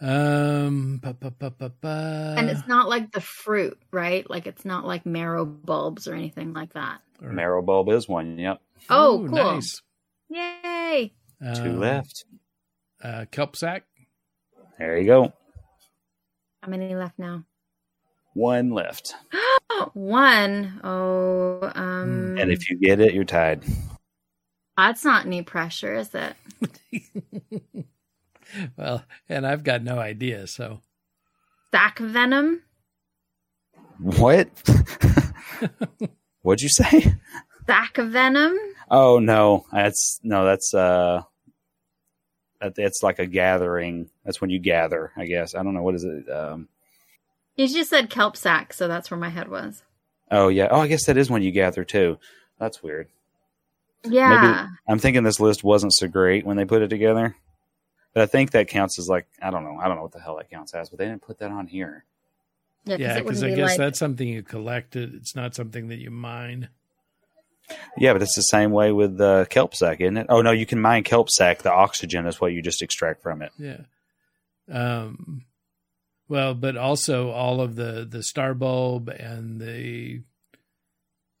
[0.00, 0.98] Um.
[0.98, 2.34] ba, ba, ba, ba, ba.
[2.36, 4.28] and it's not like the fruit, right?
[4.28, 7.00] Like it's not like marrow bulbs or anything like that.
[7.22, 8.38] Or- Marrow bulb is one.
[8.38, 8.60] Yep,
[8.90, 9.36] Oh, Ooh, cool.
[9.38, 9.80] Nice.
[10.28, 11.12] Yay!
[11.54, 12.24] two Um, left.
[13.02, 13.84] Uh, kelp sac.
[14.78, 15.32] There you go.
[16.62, 17.44] How many left now?
[18.34, 19.14] One left,
[19.94, 20.78] One.
[20.84, 23.64] Oh, um, and if you get it, you're tied.
[24.76, 26.34] that's not any pressure, is it?
[28.76, 30.46] well, and I've got no idea.
[30.46, 30.80] So
[31.70, 32.62] Sac venom.
[33.98, 34.48] What?
[36.42, 37.14] What'd you say?
[37.66, 38.56] Sac venom.
[38.90, 41.22] Oh no, that's no, that's uh,
[42.60, 44.08] that it's like a gathering.
[44.24, 45.54] That's when you gather, I guess.
[45.54, 46.28] I don't know what is it.
[46.30, 46.68] Um,
[47.56, 49.82] You just said kelp sac, so that's where my head was.
[50.30, 52.18] oh yeah, oh I guess that is when you gather too.
[52.58, 53.08] That's weird.
[54.04, 54.28] Yeah.
[54.28, 57.34] Maybe, I'm thinking this list wasn't so great when they put it together,
[58.16, 60.20] but I think that counts as like I don't know, I don't know what the
[60.20, 62.04] hell that counts as, but they didn't put that on here.
[62.86, 65.12] Yeah, yeah, because wouldn't I guess like- that's something you collected.
[65.14, 66.70] It's not something that you mine.
[67.98, 70.26] Yeah, but it's the same way with the kelp sac, isn't it?
[70.30, 71.58] Oh no, you can mine kelp sac.
[71.58, 73.52] The oxygen is what you just extract from it.
[73.58, 73.80] Yeah.
[74.72, 75.44] Um.
[76.28, 80.22] Well, but also all of the the star bulb and the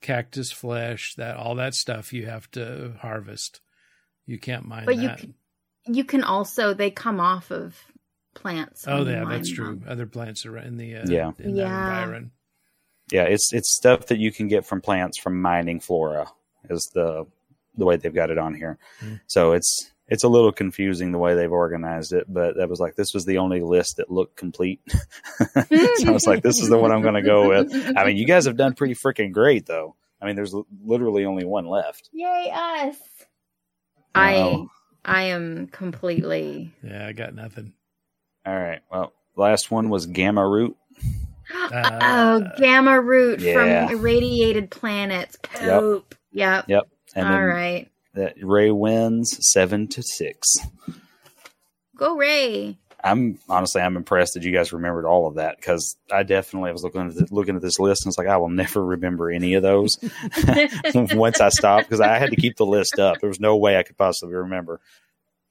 [0.00, 3.60] cactus flesh that all that stuff you have to harvest.
[4.26, 5.18] You can't mine But you that.
[5.18, 5.34] can-
[5.86, 7.76] you can also they come off of
[8.34, 8.84] plants.
[8.86, 9.76] oh, when you yeah, that's true.
[9.76, 9.84] them.
[9.88, 11.32] Other plants are in the uh, Yeah.
[11.38, 11.64] in Yeah.
[12.02, 12.30] environ.
[13.12, 16.26] Yeah, it's it's stuff that you can get from plants from mining flora
[16.68, 17.26] is the
[17.76, 18.78] the way they've got it on here.
[19.04, 19.20] Mm.
[19.28, 22.94] So it's it's a little confusing the way they've organized it, but that was like
[22.96, 24.80] this was the only list that looked complete.
[24.88, 27.72] so I was like, this is the one I'm going to go with.
[27.96, 29.96] I mean, you guys have done pretty freaking great, though.
[30.22, 32.08] I mean, there's li- literally only one left.
[32.12, 32.96] Yay us!
[34.14, 34.22] Wow.
[34.22, 34.66] I
[35.06, 36.74] I am completely.
[36.82, 37.72] Yeah, I got nothing.
[38.44, 38.80] All right.
[38.90, 40.76] Well, last one was gamma root.
[41.48, 43.86] Uh, oh, gamma root yeah.
[43.86, 45.36] from irradiated planets.
[45.42, 46.16] Poop.
[46.32, 46.64] Yep.
[46.68, 46.88] Yep.
[47.14, 47.88] And All then right.
[48.14, 50.56] that Ray wins seven to six.
[51.96, 52.78] Go Ray.
[53.06, 56.82] I'm honestly I'm impressed that you guys remembered all of that because I definitely was
[56.82, 59.54] looking at the, looking at this list and it's like I will never remember any
[59.54, 59.96] of those
[60.94, 63.20] once I stopped because I had to keep the list up.
[63.20, 64.80] There was no way I could possibly remember.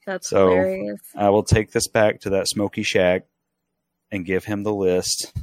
[0.05, 0.99] That's So- hilarious.
[1.15, 3.23] I will take this back to that Smoky Shack
[4.11, 5.33] and give him the list,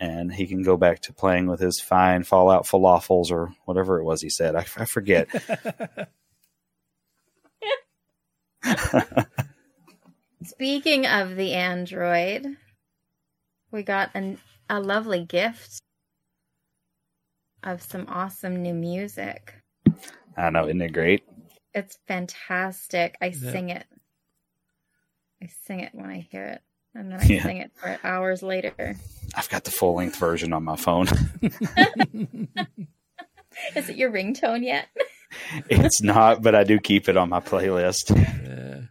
[0.00, 4.04] and he can go back to playing with his fine Fallout falafels or whatever it
[4.04, 4.54] was he said.
[4.56, 5.28] I, I forget.
[10.54, 12.46] Speaking of the android,
[13.70, 14.38] we got an,
[14.70, 15.80] a lovely gift
[17.62, 19.54] of some awesome new music.
[20.36, 21.24] I know, isn't it great?
[21.74, 23.16] It's fantastic.
[23.20, 23.50] I Yeah.
[23.50, 23.84] sing it.
[25.42, 26.60] I sing it when I hear it.
[26.94, 27.42] And then I Yeah.
[27.42, 28.96] sing it for hours later.
[29.34, 31.08] I've got the full length version on my phone.
[33.74, 34.86] Is it your ringtone yet?
[35.68, 38.14] it's not, but I do keep it on my playlist.
[38.16, 38.82] yeah.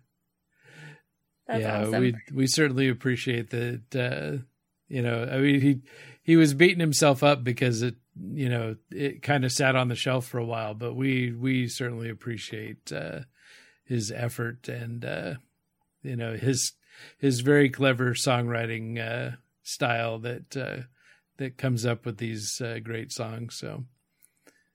[1.47, 1.99] That's yeah, awesome.
[1.99, 3.95] we we certainly appreciate that.
[3.95, 4.43] Uh,
[4.87, 5.81] you know, I mean, he
[6.21, 9.95] he was beating himself up because it, you know, it kind of sat on the
[9.95, 10.73] shelf for a while.
[10.73, 13.21] But we we certainly appreciate uh,
[13.83, 15.33] his effort and uh,
[16.01, 16.73] you know his
[17.17, 20.83] his very clever songwriting uh, style that uh,
[21.37, 23.55] that comes up with these uh, great songs.
[23.55, 23.83] So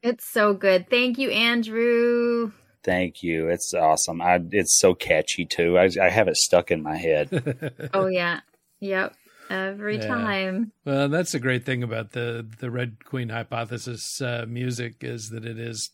[0.02, 0.90] It's so good.
[0.90, 2.52] Thank you, Andrew.
[2.84, 3.48] Thank you.
[3.48, 4.20] It's awesome.
[4.22, 5.78] I, it's so catchy too.
[5.78, 7.90] I, I have it stuck in my head.
[7.94, 8.40] Oh yeah.
[8.80, 9.14] Yep.
[9.50, 10.06] Every Yeah.
[10.06, 10.72] time.
[10.84, 15.44] Well, that's the great thing about the the Red Queen hypothesis uh, music is that
[15.44, 15.90] it is,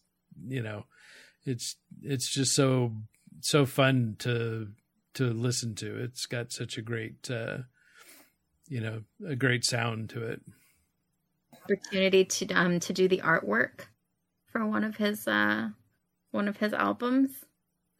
[0.47, 0.87] you know,
[1.45, 2.93] it's it's just so
[3.41, 4.69] so fun to
[5.15, 6.03] to listen to.
[6.03, 7.59] It's got such a great, uh,
[8.69, 10.41] you know, a great sound to it.
[11.65, 13.87] Opportunity to um to do the artwork
[14.51, 15.69] for one of his uh
[16.35, 17.31] one of his albums.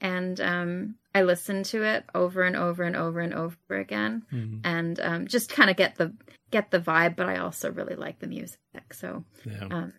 [0.01, 4.25] And um I listened to it over and over and over and over again.
[4.33, 4.61] Mhm.
[4.65, 6.13] and um, just kind of get the
[6.51, 7.15] get the vibe.
[7.17, 8.59] But I also really like the music,
[8.93, 9.93] so Yeah, um,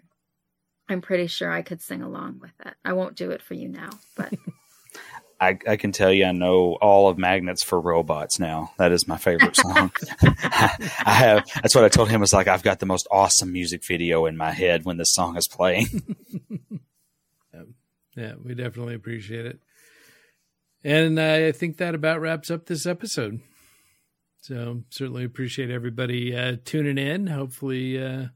[0.89, 2.73] I'm pretty sure I could sing along with it.
[2.83, 4.33] I won't do it for you now, but
[5.39, 8.71] I, I can tell you I know all of Magnets for Robots now.
[8.77, 9.91] That is my favorite song.
[10.21, 13.81] I have that's what I told him was like I've got the most awesome music
[13.85, 15.87] video in my head when this song is playing.
[18.15, 19.59] Yeah, we definitely appreciate it.
[20.83, 23.41] And I think that about wraps up this episode.
[24.45, 27.25] So certainly appreciate everybody uh, tuning in.
[27.25, 28.27] Hopefully, uh,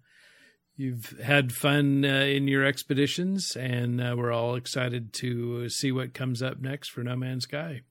[0.76, 6.16] you've had fun uh, in your expeditions, and uh, we're all excited to see what
[6.16, 7.82] comes up next for No Man's Sky.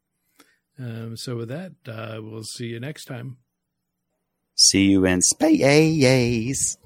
[0.81, 3.36] Um, so, with that, uh, we'll see you next time.
[4.56, 6.77] See you in space.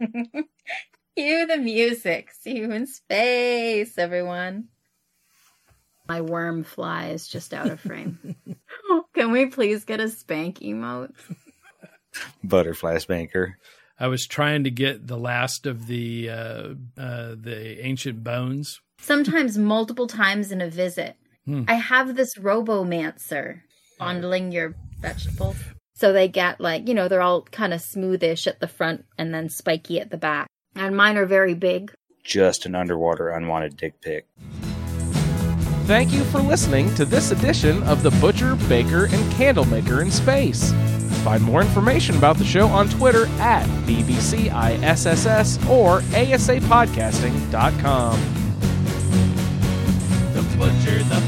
[1.18, 2.30] cue the music.
[2.40, 4.68] See you in space, everyone.
[6.08, 8.36] My worm fly is just out of frame.
[9.14, 11.12] Can we please get a spank emote?
[12.42, 13.58] Butterfly Spanker.
[14.00, 18.80] I was trying to get the last of the uh, uh, the ancient bones.
[19.00, 21.16] Sometimes multiple times in a visit.
[21.44, 21.64] Hmm.
[21.68, 23.60] I have this robomancer
[23.98, 25.56] fondling your vegetables.
[25.94, 29.34] So they get like, you know, they're all kind of smoothish at the front and
[29.34, 30.47] then spiky at the back.
[30.78, 31.92] And mine are very big.
[32.22, 34.28] Just an underwater unwanted dick pic.
[35.86, 40.72] Thank you for listening to this edition of The Butcher, Baker, and Candlemaker in Space.
[41.24, 48.20] Find more information about the show on Twitter at BBCISSS or ASApodcasting.com.
[50.34, 51.27] The butcher, the